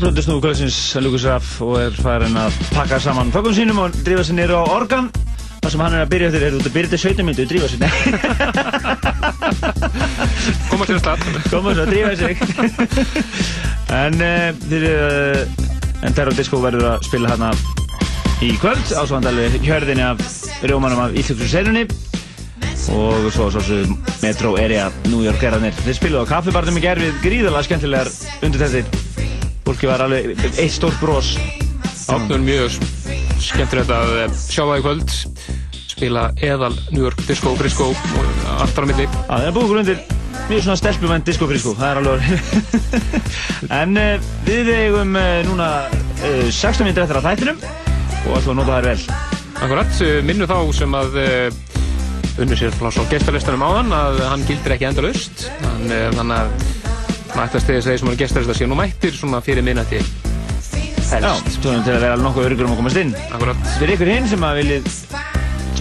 plötu 0.00 0.22
snúðu 0.24 0.42
kvöldsins 0.44 0.78
Lukas 1.04 1.24
Raff 1.28 1.62
og 1.64 1.74
er 1.80 1.94
farin 2.02 2.36
að 2.40 2.56
pakka 2.74 2.98
saman 3.02 3.32
föggun 3.34 3.56
sínum 3.56 3.78
og 3.84 3.94
drífa 4.06 4.24
sér 4.26 4.36
niður 4.38 4.60
á 4.60 4.62
organ. 4.76 5.06
Það 5.62 5.70
sem 5.72 5.82
hann 5.82 5.96
er 5.96 6.02
að 6.04 6.12
byrja 6.12 6.28
eftir 6.30 6.42
er 6.46 6.56
út 6.58 6.68
að 6.68 6.76
byrja 6.76 6.90
til 6.94 7.02
17 7.02 7.26
myndu 7.26 7.42
og 7.42 7.50
drífa 7.50 7.68
sér 7.70 7.80
Koma 10.70 10.84
sér 10.86 10.96
að 10.96 11.02
stað 11.04 11.18
Koma 11.50 11.68
sér 11.72 11.84
að 11.84 11.90
drífa 11.94 12.12
sig. 12.20 12.34
En 13.96 14.14
uh, 14.20 14.50
þeir 14.66 14.84
uh, 14.92 15.66
En 16.04 16.14
Terror 16.14 16.36
Disco 16.36 16.60
verður 16.60 16.90
að 16.92 17.06
spila 17.08 17.30
hérna 17.32 17.50
í 18.44 18.52
kvöld 18.60 18.92
ásvandalvi 19.00 19.62
hjörðinni 19.64 20.04
af 20.04 20.20
rjómanum 20.66 21.06
af 21.06 21.16
Íslandsfjörðu 21.16 21.52
senunni 21.54 21.86
og 22.92 23.26
svo 23.34 23.48
svo 23.50 23.60
svo 23.64 23.78
Metro 24.22 24.54
Area 24.60 24.90
New 25.08 25.24
York 25.24 25.42
erðanir. 25.42 25.74
Þeir 25.86 25.98
spiluðu 25.98 26.28
á 26.28 26.32
kaffibarnum 26.36 26.78
í 26.78 26.84
gerð 26.84 27.08
við 27.08 27.20
gríðalega 27.24 27.66
skemmtilegar 27.66 28.12
undirtættir. 28.46 28.95
Fólki 29.66 29.88
var 29.90 30.04
alveg 30.06 30.36
eitt 30.54 30.74
stórt 30.76 31.00
bros. 31.02 31.34
Átnur 32.06 32.38
mjög 32.38 32.76
skemmtilegt 33.42 33.90
að 33.90 34.12
sjá 34.38 34.62
það 34.62 34.76
í 34.78 34.84
kvöld. 34.84 35.16
Spila 35.96 36.28
eðal 36.44 36.74
New 36.92 37.02
York 37.02 37.24
Disco, 37.26 37.56
Frisco 37.58 37.90
og 37.90 38.46
allt 38.60 38.76
frá 38.76 38.86
milli. 38.86 39.08
Það 39.26 39.48
er 39.48 39.56
búið 39.56 39.66
okkur 39.66 39.82
undir 39.82 40.04
mjög 40.46 40.62
svona 40.62 40.76
stelpumenn 40.78 41.24
disco 41.26 41.48
frisco, 41.50 41.72
það 41.74 41.88
er 41.88 42.00
alveg 42.00 42.26
En 43.80 43.98
uh, 43.98 44.26
við 44.46 44.70
eigum 44.74 45.16
uh, 45.18 45.40
núna 45.48 45.70
uh, 45.90 46.46
16 46.52 46.86
minnir 46.86 47.02
eftir 47.02 47.18
að 47.18 47.26
þættinum 47.30 47.64
og 48.26 48.36
að 48.38 48.52
nota 48.58 48.76
þær 48.76 48.88
vel. 48.90 49.16
Akkurat, 49.56 49.98
eh, 50.04 50.16
minnu 50.26 50.46
þá 50.50 50.56
sem 50.76 50.94
að 50.98 51.14
unnur 52.42 52.58
sér 52.58 52.74
pláss 52.76 52.98
á 53.00 53.08
gestalistanum 53.08 53.62
áðan 53.64 53.94
að 53.96 54.18
hann 54.26 54.42
gildir 54.48 54.74
ekki 54.74 54.88
uh, 55.88 56.10
þannig 56.18 56.36
að 56.36 56.65
maður 57.36 57.50
ætti 57.50 57.60
að 57.60 57.64
stegja 57.66 57.84
þeir 57.86 58.00
sem 58.00 58.10
eru 58.10 58.20
gestalista 58.22 58.56
séu 58.56 58.70
nú 58.70 58.78
mættir 58.78 59.16
svona 59.16 59.42
fyrir 59.44 59.64
minnati 59.66 60.00
Já, 61.06 61.36
svona 61.38 61.84
til 61.86 61.92
að 61.94 62.00
vera 62.02 62.14
alveg 62.16 62.24
nokkuð 62.26 62.46
örugur 62.48 62.66
um 62.66 62.72
að 62.74 62.78
komast 62.80 62.98
inn. 62.98 63.12
Akkurat. 63.30 63.68
Fyrir 63.78 63.94
ykkur 63.94 64.08
hinn 64.10 64.24
sem 64.26 64.42
að 64.42 64.56
viljið 64.58 64.88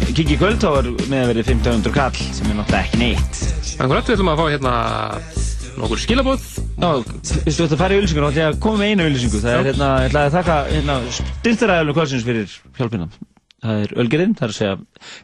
kikið 0.06 0.34
í 0.36 0.38
kvöld 0.38 0.62
þá 0.62 0.68
er 0.70 0.90
með 1.10 1.24
að 1.24 1.32
verið 1.32 1.50
1500 1.56 1.96
kall 1.96 2.20
sem 2.38 2.52
er 2.52 2.60
náttúrulega 2.60 2.84
ekki 2.84 3.00
neitt. 3.02 3.42
Akkurat, 3.82 4.06
við 4.06 4.16
ætlum 4.16 4.30
að 4.32 4.42
fá 4.42 4.46
hérna 4.54 4.76
nokkur 5.80 6.04
skilabóð 6.04 6.46
Já, 6.46 6.90
vistu 7.48 7.58
þú 7.58 7.66
ætti 7.66 7.76
að 7.76 7.82
fara 7.82 7.96
í 7.96 8.00
auðlýsingur 8.00 8.28
þá 8.28 8.30
ætti 8.30 8.46
að 8.46 8.62
koma 8.68 8.82
með 8.84 8.92
eina 8.94 9.10
auðlýsingu 9.10 9.42
Það 9.42 9.58
er 9.58 9.70
hérna, 9.72 9.90
ég 9.98 10.12
ætlaði 10.12 10.30
að 10.30 10.38
þakka 10.38 10.60
hérna, 10.70 10.98
styrtaræðalum 11.18 11.98
kvöldsins 11.98 12.30
fyrir 12.30 12.56
hjálpina. 12.78 13.10
Það 13.66 13.82
er 13.82 14.00
Ölgerinn, 14.06 14.38
það 14.38 14.46
er 14.48 14.54
að 14.54 14.58
segja 14.62 14.78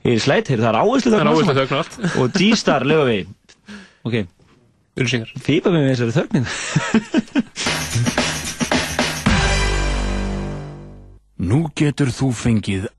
Ég 0.09 0.17
er 0.17 0.25
slætt, 0.25 0.51
það 0.51 0.69
er 0.73 0.81
áherslu 0.81 1.13
er 1.13 1.17
þögn 1.21 1.75
og 1.77 1.81
allt. 1.83 1.97
Og 2.17 2.37
G-Star 2.41 2.89
lögavegi 2.89 3.27
Ok 4.01 4.23
Auðlýsingar 4.91 5.29
Fýpa 5.39 5.71
með 5.71 5.85
þessari 5.91 6.11
þögnin. 6.17 6.45
Nú 11.51 11.59
getur 11.79 12.11
þú 12.13 12.27
fengið 12.35 12.89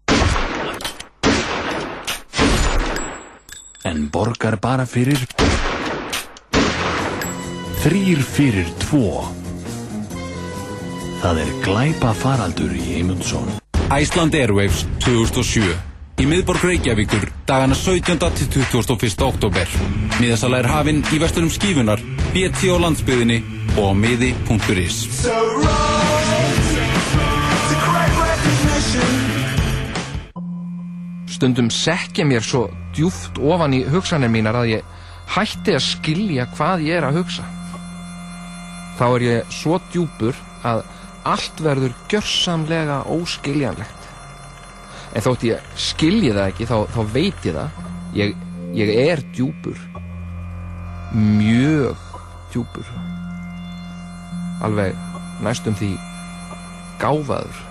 En 3.84 4.08
borgar 4.14 4.56
bara 4.62 4.86
fyrir 4.88 5.20
Þrýr 7.82 8.20
fyrir 8.22 8.68
tvo. 8.78 9.26
Það 11.22 11.40
er 11.42 11.50
glæpa 11.64 12.12
faraldur 12.14 12.70
í 12.78 12.94
Eymundsson. 13.00 13.48
Iceland 13.90 14.38
Airwaves 14.38 14.86
2007 15.02 15.91
Í 16.22 16.26
miðborg 16.30 16.62
Reykjavíkur 16.62 17.24
dagana 17.48 17.74
17. 17.74 18.20
til 18.38 18.62
21. 18.70 19.24
oktober 19.26 19.70
Miðasala 20.20 20.60
er 20.62 20.68
hafinn 20.70 21.00
í 21.10 21.16
vestunum 21.18 21.50
skífunar 21.50 21.98
BT 22.30 22.68
á 22.70 22.78
landsbyðinni 22.78 23.38
og 23.74 23.88
á 23.90 23.92
miði.is 23.98 25.00
Stundum 31.34 31.72
sekja 31.74 32.26
mér 32.28 32.46
svo 32.46 32.68
djúft 32.94 33.40
ofan 33.42 33.74
í 33.74 33.80
hugsanir 33.90 34.30
mínar 34.30 34.60
að 34.60 34.76
ég 34.76 34.92
hætti 35.34 35.74
að 35.74 35.82
skilja 35.88 36.46
hvað 36.54 36.84
ég 36.86 37.00
er 37.00 37.08
að 37.08 37.18
hugsa. 37.18 37.48
Þá 39.00 39.04
er 39.08 39.26
ég 39.26 39.58
svo 39.58 39.80
djúpur 39.90 40.38
að 40.62 40.84
allt 41.26 41.64
verður 41.66 41.98
gjörsamlega 42.12 43.00
óskiljanlegt. 43.10 44.01
En 45.12 45.24
þótt 45.24 45.44
ég 45.44 45.72
skilji 45.76 46.32
það 46.32 46.46
ekki, 46.48 46.68
þá, 46.68 46.76
þá 46.94 47.00
veit 47.12 47.48
ég 47.48 47.56
það. 47.58 47.80
Ég, 48.16 48.36
ég 48.78 48.92
er 49.02 49.22
djúpur. 49.36 49.80
Mjög 51.12 52.06
djúpur. 52.52 52.88
Alveg 54.64 54.96
næstum 55.44 55.76
því 55.76 55.92
gáfaður. 57.02 57.62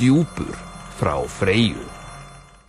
Djúpur 0.00 0.54
frá 0.98 1.14
Freyju. 1.30 1.86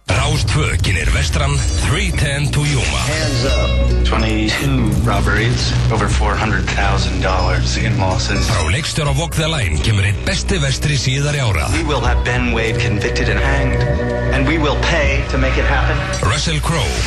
Rástvö 0.08 0.76
kynir 0.84 1.10
vestran 1.14 1.60
310 1.88 2.52
to 2.52 2.60
Yuma 2.60 2.98
Hands 3.08 3.46
up. 3.46 3.70
22 4.04 4.92
robberies, 5.06 5.72
over 5.92 6.08
$400,000 6.08 7.78
in 7.86 7.98
losses. 8.00 8.46
Frá 8.48 8.62
leikstjóra 8.72 9.14
Walk 9.18 9.36
the 9.36 9.48
Line 9.48 9.80
kemur 9.82 10.06
einn 10.06 10.18
besti 10.28 10.60
vestri 10.62 10.98
síðari 11.00 11.40
ára 11.42 11.70
We 11.74 11.84
will 11.88 12.04
have 12.04 12.20
Ben 12.28 12.52
Wade 12.54 12.78
convicted 12.84 13.30
and 13.32 13.40
hanged, 13.40 13.82
and 14.36 14.46
we 14.48 14.58
will 14.60 14.78
pay 14.92 15.24
to 15.32 15.38
make 15.38 15.56
it 15.58 15.66
happen. 15.66 15.98
Russell 16.30 16.60
Crowe 16.60 17.00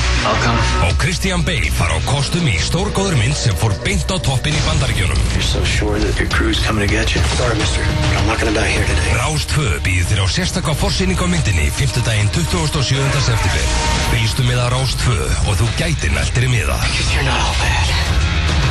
og 0.89 0.97
Christian 0.98 1.44
Bale 1.44 1.70
fara 1.70 2.01
á 2.01 2.01
kostum 2.09 2.48
í 2.48 2.56
stórgóður 2.59 3.14
mynd 3.20 3.36
sem 3.39 3.55
fór 3.60 3.77
beint 3.85 4.09
á 4.10 4.16
toppin 4.18 4.56
í 4.56 4.62
bandaríkjunum 4.66 5.20
You're 5.36 5.44
so 5.47 5.62
sure 5.64 6.01
that 6.01 6.16
your 6.18 6.31
crew's 6.32 6.59
coming 6.64 6.82
to 6.89 6.90
get 6.90 7.14
you. 7.14 7.20
Sorry, 7.36 7.55
mister, 7.60 7.85
but 7.85 8.16
I'm 8.18 8.27
not 8.27 8.40
gonna 8.40 8.56
die 8.56 8.73
here 8.73 8.89
today. 8.89 9.14
Rástvö 9.20 9.68
býður 9.85 10.10
þér 10.10 10.24
á 10.24 10.27
sérstakka 10.32 10.74
forsýning 10.74 11.20
á 11.20 11.27
myndinni 11.28 11.68
5. 11.70 12.02
daginn 12.09 12.32
27. 12.87 13.19
september 13.19 13.63
Fylgstu 14.13 14.45
með 14.47 14.61
að 14.63 14.69
Rástvö 14.77 15.17
og 15.51 15.57
þú 15.59 15.67
gætir 15.75 16.13
neltir 16.15 16.45
í 16.47 16.51
miða 16.53 16.77
You're 17.11 17.25
not 17.27 17.43
all 17.43 17.57
bad. 17.59 17.91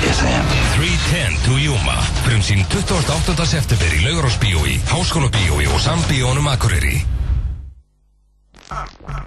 Yes, 0.05 0.21
I 0.23 0.31
am. 0.37 0.47
310 0.77 1.35
to 1.43 1.57
Yuma 1.59 1.97
Frum 2.23 2.39
sín 2.39 2.63
28. 2.71 3.35
september 3.43 3.91
í 3.91 3.99
Laugarásbíói, 4.05 4.77
Háskólabíói 4.87 5.67
og 5.67 5.83
Sambíónum 5.83 6.47
Akureyri 6.47 7.03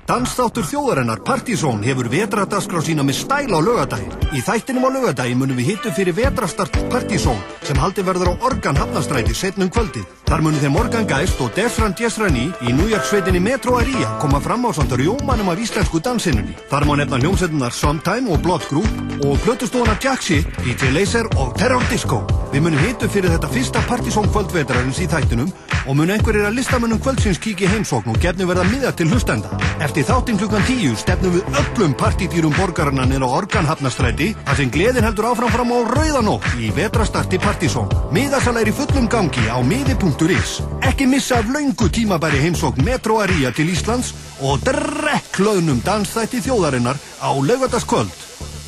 Dansþáttur 0.09 0.65
þjóðarinnar 0.67 1.21
Partizón 1.23 1.83
hefur 1.85 2.09
vetradagskrá 2.11 2.81
sína 2.83 3.05
með 3.07 3.19
stæl 3.21 3.53
á 3.55 3.61
lögadaginn. 3.63 4.15
Í 4.35 4.41
þættinum 4.43 4.89
á 4.89 4.91
lögadaginn 4.95 5.39
munum 5.39 5.59
við 5.61 5.75
hittu 5.75 5.93
fyrir 5.95 6.17
vetrastart 6.17 6.75
Partizón 6.91 7.39
sem 7.63 7.79
haldi 7.79 8.03
verður 8.07 8.33
á 8.33 8.41
Organ 8.49 8.81
Hafnastræti 8.81 9.37
setnum 9.37 9.71
kvöldið. 9.71 10.09
Þar 10.29 10.43
munum 10.45 10.63
þeim 10.63 10.75
Morgan 10.75 11.07
Geist 11.09 11.39
og 11.45 11.53
Desran 11.55 11.95
Desrani 11.99 12.49
í 12.65 12.73
New 12.73 12.89
York 12.91 13.07
sveitinni 13.07 13.41
Metro 13.45 13.79
Aria 13.79 14.17
koma 14.23 14.41
fram 14.41 14.67
á 14.67 14.75
samt 14.75 14.97
rjómanum 14.99 15.53
af 15.53 15.63
íslensku 15.63 16.03
dansinunni. 16.03 16.57
Þar 16.73 16.89
má 16.89 16.97
nefna 16.99 17.23
hljómsveitunar 17.23 17.77
Sometime 17.77 18.33
og 18.33 18.43
Blood 18.43 18.67
Group 18.73 19.25
og 19.25 19.39
plötustofuna 19.45 19.99
Jaxi, 20.03 20.43
DJ 20.65 20.91
Laser 20.97 21.31
og 21.37 21.55
Terror 21.61 21.85
Disco. 21.93 22.25
Við 22.53 22.65
munum 22.65 22.81
hittu 22.83 23.09
fyrir 23.13 23.37
þetta 23.37 23.53
fyrsta 23.53 23.85
Partizón 23.87 24.33
kvöldvetrarins 24.33 25.05
í 25.05 25.09
þættinum 25.09 25.53
og 25.89 25.97
mun 25.97 26.11
einhverjir 26.13 26.45
að 26.45 26.59
listamönnum 26.59 27.01
kvöldsins 27.01 27.41
kíkja 27.41 27.67
í 27.67 27.71
heimsókn 27.73 28.13
og 28.13 28.19
gefnu 28.21 28.47
verða 28.49 28.67
miða 28.69 28.91
til 28.97 29.09
hlustenda. 29.09 29.57
Eftir 29.85 30.05
þáttinn 30.09 30.39
klukkan 30.41 30.67
tíu 30.69 30.93
stefnum 31.01 31.39
við 31.39 31.59
öllum 31.63 31.95
partítýrum 31.97 32.57
borgarna 32.59 33.07
nýra 33.09 33.31
Organhafnastræti 33.39 34.35
þar 34.45 34.61
sem 34.61 34.73
gleðin 34.75 35.07
heldur 35.09 35.31
áfram 35.31 35.53
fram 35.55 35.73
á 35.73 35.79
Rauðanótt 35.89 36.49
í 36.61 36.69
vetrastarti 36.77 37.41
Partizón. 37.41 37.89
Miðasala 38.13 38.63
er 38.63 38.73
í 38.73 38.77
fullum 38.77 39.09
gangi 39.09 39.49
á 39.49 39.57
miði.is. 39.65 40.59
Ekki 40.85 41.09
missa 41.09 41.41
af 41.41 41.49
laungu 41.49 41.89
tímabæri 41.89 42.45
heimsókn 42.45 42.85
Metro 42.85 43.23
Aria 43.25 43.55
til 43.57 43.73
Íslands 43.73 44.13
og 44.45 44.61
drekk 44.69 45.41
hlaunum 45.41 45.81
dansþætti 45.87 46.45
þjóðarinnar 46.45 47.01
á 47.25 47.31
laugardagskvöld. 47.33 48.13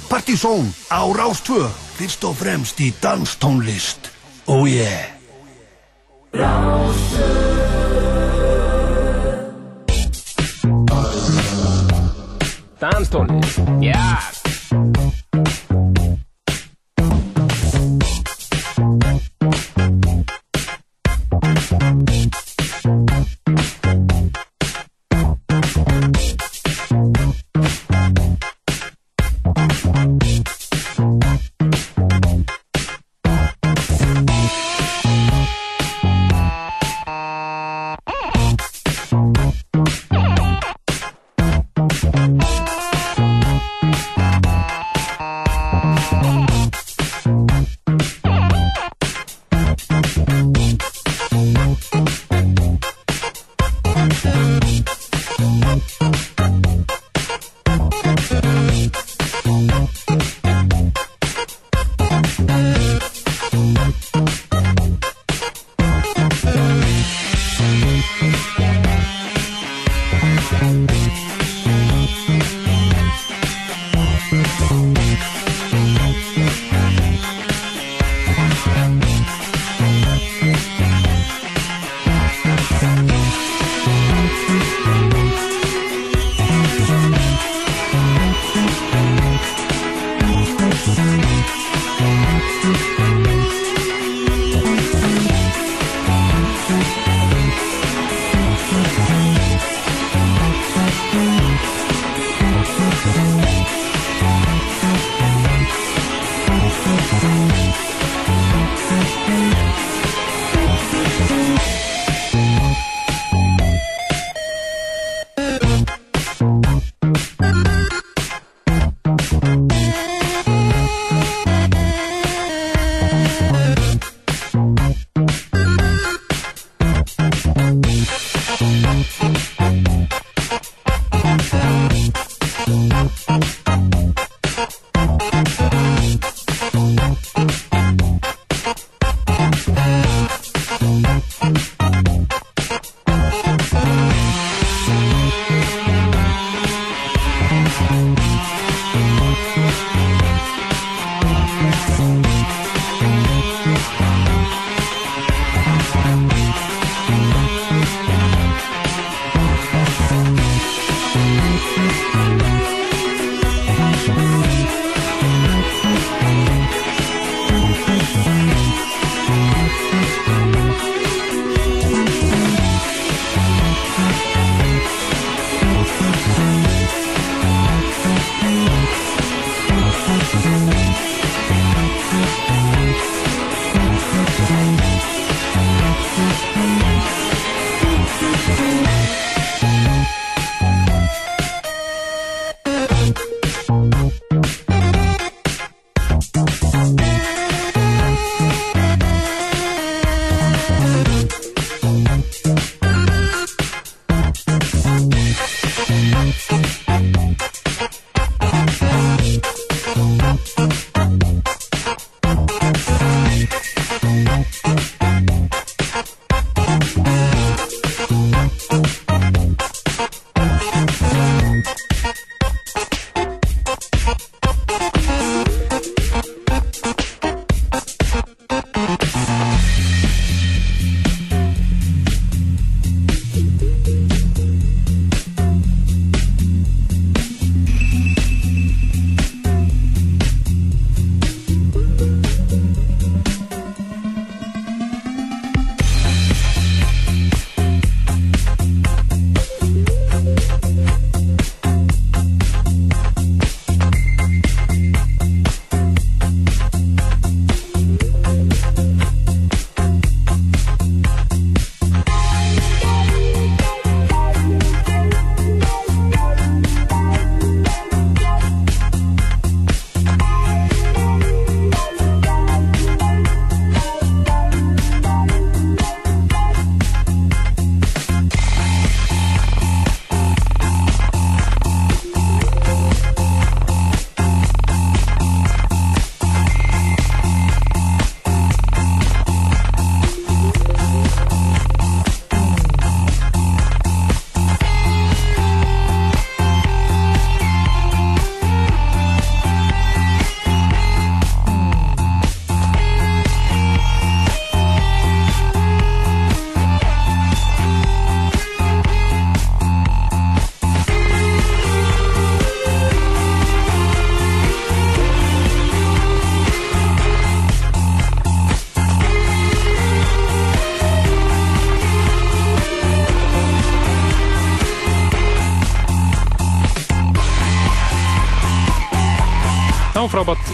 Partizón 0.09 0.73
á 0.89 1.05
Rástvö, 1.05 1.69
fyrst 2.01 2.25
og 2.25 2.41
fremst 2.41 2.81
í 2.81 2.91
danstónlist. 3.03 4.11
Oh 4.51 4.65
yeah! 4.67 5.20
Danstónlist, 12.79 13.59
já. 13.81 13.93
Já, 13.93 14.19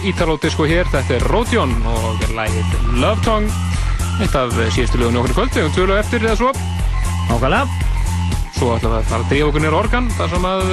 Ítaló-disko 0.07 0.65
hér, 0.69 0.87
þetta 0.93 1.17
er 1.17 1.25
Rodion 1.31 1.73
og 1.89 2.21
lægið 2.37 2.75
Love 3.01 3.23
Tongue. 3.25 3.51
Eitt 4.23 4.35
af 4.37 4.53
síðustu 4.73 4.97
lögum 5.01 5.19
okkur 5.21 5.33
í 5.33 5.37
kvöld, 5.37 5.51
við 5.53 5.65
höfum 5.65 5.75
tvö 5.75 5.87
lög 5.91 5.99
eftir 6.01 6.23
eða 6.25 6.37
svo. 6.39 6.51
Nákvæmlega. 7.27 7.65
Svo 8.57 8.71
ætlum 8.73 8.93
við 8.95 8.97
að 9.01 9.09
fara 9.11 9.21
að 9.25 9.29
drífa 9.33 9.49
okkur 9.51 9.63
nýra 9.65 9.77
organ 9.83 10.07
þar 10.17 10.31
sem 10.33 10.47
að 10.49 10.63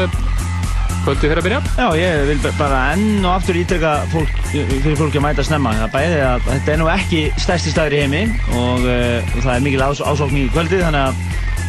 kvöldi 1.05 1.21
fyrir 1.27 1.41
að 1.43 1.47
byrja. 1.49 1.61
Já, 1.77 1.87
ég 2.01 2.23
vil 2.31 2.39
ba- 2.45 2.55
bara 2.59 2.79
enn 2.95 3.25
og 3.27 3.33
aftur 3.35 3.59
ítrekka 3.61 3.93
fólk, 4.15 4.31
fyrir 4.55 4.97
fólki 4.97 5.21
að 5.21 5.27
mæta 5.27 5.45
snemma. 5.45 5.75
Það 5.83 5.93
bæði 5.99 6.21
að 6.31 6.47
þetta 6.49 6.73
er 6.73 6.81
nú 6.81 6.89
ekki 6.95 7.21
stærsti 7.45 7.75
staður 7.75 7.97
í 7.99 8.01
heimi 8.05 8.23
og 8.57 8.87
uh, 8.89 9.35
það 9.43 9.53
er 9.59 9.67
mikil 9.67 9.83
ás, 9.85 10.01
ásókn 10.01 10.41
í 10.41 10.47
kvöldið 10.55 10.87
þannig 10.87 11.11
að 11.11 11.15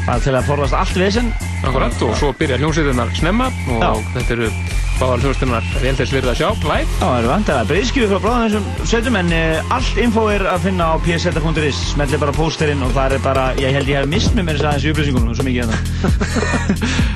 bara 0.06 0.22
til 0.22 0.35
að 0.38 0.48
forðast 0.48 0.77
allt 0.80 0.95
vesen. 1.02 1.34
Akkurat, 1.66 2.00
og 2.06 2.16
svo 2.16 2.32
byrja 2.38 2.60
hljómsveitinnar 2.61 3.11
snemma 3.18 3.50
og 3.74 3.82
Já. 3.84 3.92
þetta 4.16 4.35
eru 4.38 4.50
báðar 4.99 5.24
hljómsveitinnar 5.24 5.65
vel 5.82 5.93
þess 5.98 6.14
verið 6.15 6.32
að 6.32 6.38
sjá, 6.40 6.48
live 6.64 6.85
Já, 6.85 7.01
það 7.01 7.17
eru 7.19 7.30
vantilega 7.32 7.67
breyðskjöfu 7.72 8.09
frá 8.11 8.24
bráðum 8.25 8.45
þessum 8.45 8.90
sveitum 8.91 9.17
en 9.19 9.33
uh, 9.35 9.74
allt 9.75 9.99
info 10.06 10.24
er 10.32 10.45
að 10.51 10.64
finna 10.65 10.88
á 10.88 10.93
pseta.is 11.03 11.82
smelli 11.91 12.19
bara 12.22 12.35
pósterinn 12.35 12.85
og 12.85 12.93
það 12.95 13.17
er 13.17 13.25
bara, 13.25 13.45
ég 13.59 13.75
held 13.75 13.91
ég 13.91 13.99
hef 13.99 14.09
mist 14.11 14.38
með 14.38 14.48
mér 14.49 14.59
þess 14.61 14.69
aðeins 14.69 14.85
í 14.85 14.93
upplýsingunum 14.93 15.35
svo 15.35 15.48
mikið 15.48 15.61
hérna. 15.64 15.77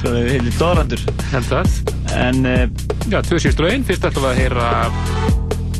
Svo 0.01 0.11
það 0.11 0.19
er 0.19 0.29
heilir 0.33 0.59
dóðrandur 0.59 1.05
Held 1.29 1.49
það. 1.49 1.79
En 2.19 2.43
uh, 2.49 2.65
Já, 3.09 3.19
tvö 3.25 3.39
síðustu 3.39 3.65
lögin, 3.65 3.87
fyrst 3.87 4.09
ætlum 4.09 4.27
við 4.27 4.31
að 4.33 4.41
heyra 4.43 4.67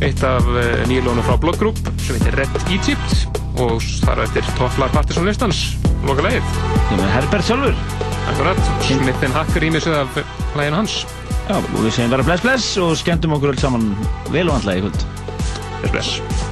eitt 0.07 0.23
af 0.23 0.49
uh, 0.53 0.63
nýjulónu 0.89 1.25
frá 1.27 1.35
Blood 1.41 1.59
Group 1.59 1.83
sem 1.99 2.15
heitir 2.15 2.39
Red 2.39 2.59
Egypt 2.71 3.39
og 3.59 3.83
þar 4.05 4.23
eftir 4.23 4.47
topplar 4.55 4.93
Partisan 4.95 5.27
listans. 5.27 5.65
Loka 6.07 6.23
leið 6.23 6.45
Herbert 7.11 7.43
sjálfur 7.43 7.75
Akkurat, 8.29 8.59
Smith 8.85 9.31
Hacker 9.35 9.65
ímissið 9.67 9.97
af 9.99 10.19
læginu 10.55 10.79
hans 10.79 11.01
Já, 11.49 11.55
og 11.57 11.79
við 11.81 11.95
segjum 11.95 12.11
bara 12.13 12.25
bless 12.27 12.43
bless 12.45 12.67
og 12.77 12.93
skemmtum 12.99 13.33
okkur 13.33 13.55
öll 13.55 13.61
saman 13.63 13.89
vel 14.29 14.45
og 14.51 14.59
handlega 14.59 14.83
í 14.83 14.85
kvöld. 14.85 15.09
Bless 15.81 15.97
bless 15.97 16.48